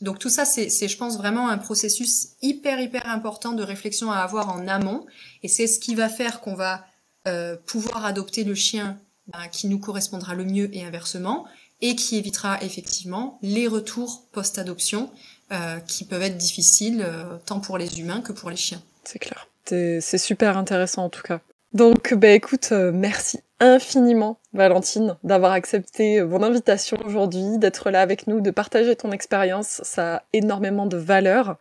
[0.00, 4.16] donc tout ça c'est, je pense vraiment un processus hyper hyper important de réflexion à
[4.16, 5.06] avoir en amont
[5.44, 6.84] et c'est ce qui va faire qu'on va
[7.28, 8.98] euh, pouvoir adopter le chien
[9.28, 11.46] ben, qui nous correspondra le mieux et inversement
[11.82, 15.10] et qui évitera effectivement les retours post-adoption
[15.52, 18.80] euh, qui peuvent être difficiles euh, tant pour les humains que pour les chiens.
[19.04, 19.48] C'est clair.
[19.66, 21.40] C'est super intéressant en tout cas.
[21.74, 28.26] Donc, bah écoute, euh, merci infiniment, Valentine, d'avoir accepté mon invitation aujourd'hui, d'être là avec
[28.26, 29.80] nous, de partager ton expérience.
[29.84, 31.58] Ça a énormément de valeur.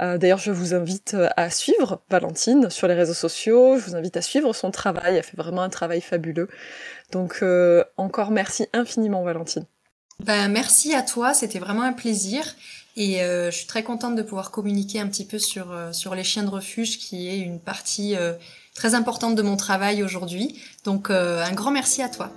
[0.00, 3.76] D'ailleurs, je vous invite à suivre Valentine sur les réseaux sociaux.
[3.76, 5.16] Je vous invite à suivre son travail.
[5.16, 6.48] Elle fait vraiment un travail fabuleux.
[7.10, 7.44] Donc,
[7.98, 9.66] encore merci infiniment, Valentine.
[10.20, 11.34] Ben, merci à toi.
[11.34, 12.54] C'était vraiment un plaisir.
[12.96, 16.14] Et euh, je suis très contente de pouvoir communiquer un petit peu sur, euh, sur
[16.14, 18.34] les chiens de refuge, qui est une partie euh,
[18.74, 20.60] très importante de mon travail aujourd'hui.
[20.84, 22.30] Donc un grand merci à toi.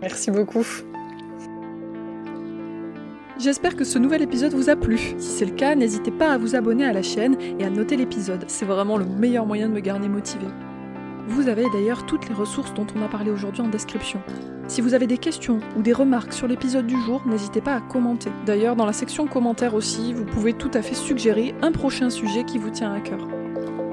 [0.00, 0.66] Merci beaucoup.
[3.38, 4.98] J'espère que ce nouvel épisode vous a plu.
[5.18, 7.96] Si c'est le cas, n'hésitez pas à vous abonner à la chaîne et à noter
[7.96, 8.44] l'épisode.
[8.48, 10.48] C'est vraiment le meilleur moyen de me garder motivée.
[11.28, 14.18] Vous avez d'ailleurs toutes les ressources dont on a parlé aujourd'hui en description.
[14.66, 17.80] Si vous avez des questions ou des remarques sur l'épisode du jour, n'hésitez pas à
[17.82, 18.30] commenter.
[18.46, 22.44] D'ailleurs, dans la section commentaires aussi, vous pouvez tout à fait suggérer un prochain sujet
[22.44, 23.28] qui vous tient à cœur.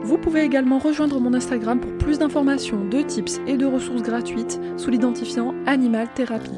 [0.02, 4.62] Vous pouvez également rejoindre mon Instagram pour plus d'informations, de tips et de ressources gratuites
[4.78, 6.58] sous l'identifiant Animal Thérapie.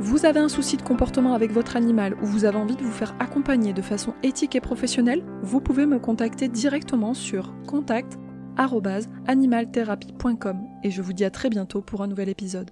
[0.00, 2.92] Vous avez un souci de comportement avec votre animal ou vous avez envie de vous
[2.92, 7.54] faire accompagner de façon éthique et professionnelle, vous pouvez me contacter directement sur
[8.56, 12.70] contact@animaltherapie.com et je vous dis à très bientôt pour un nouvel épisode.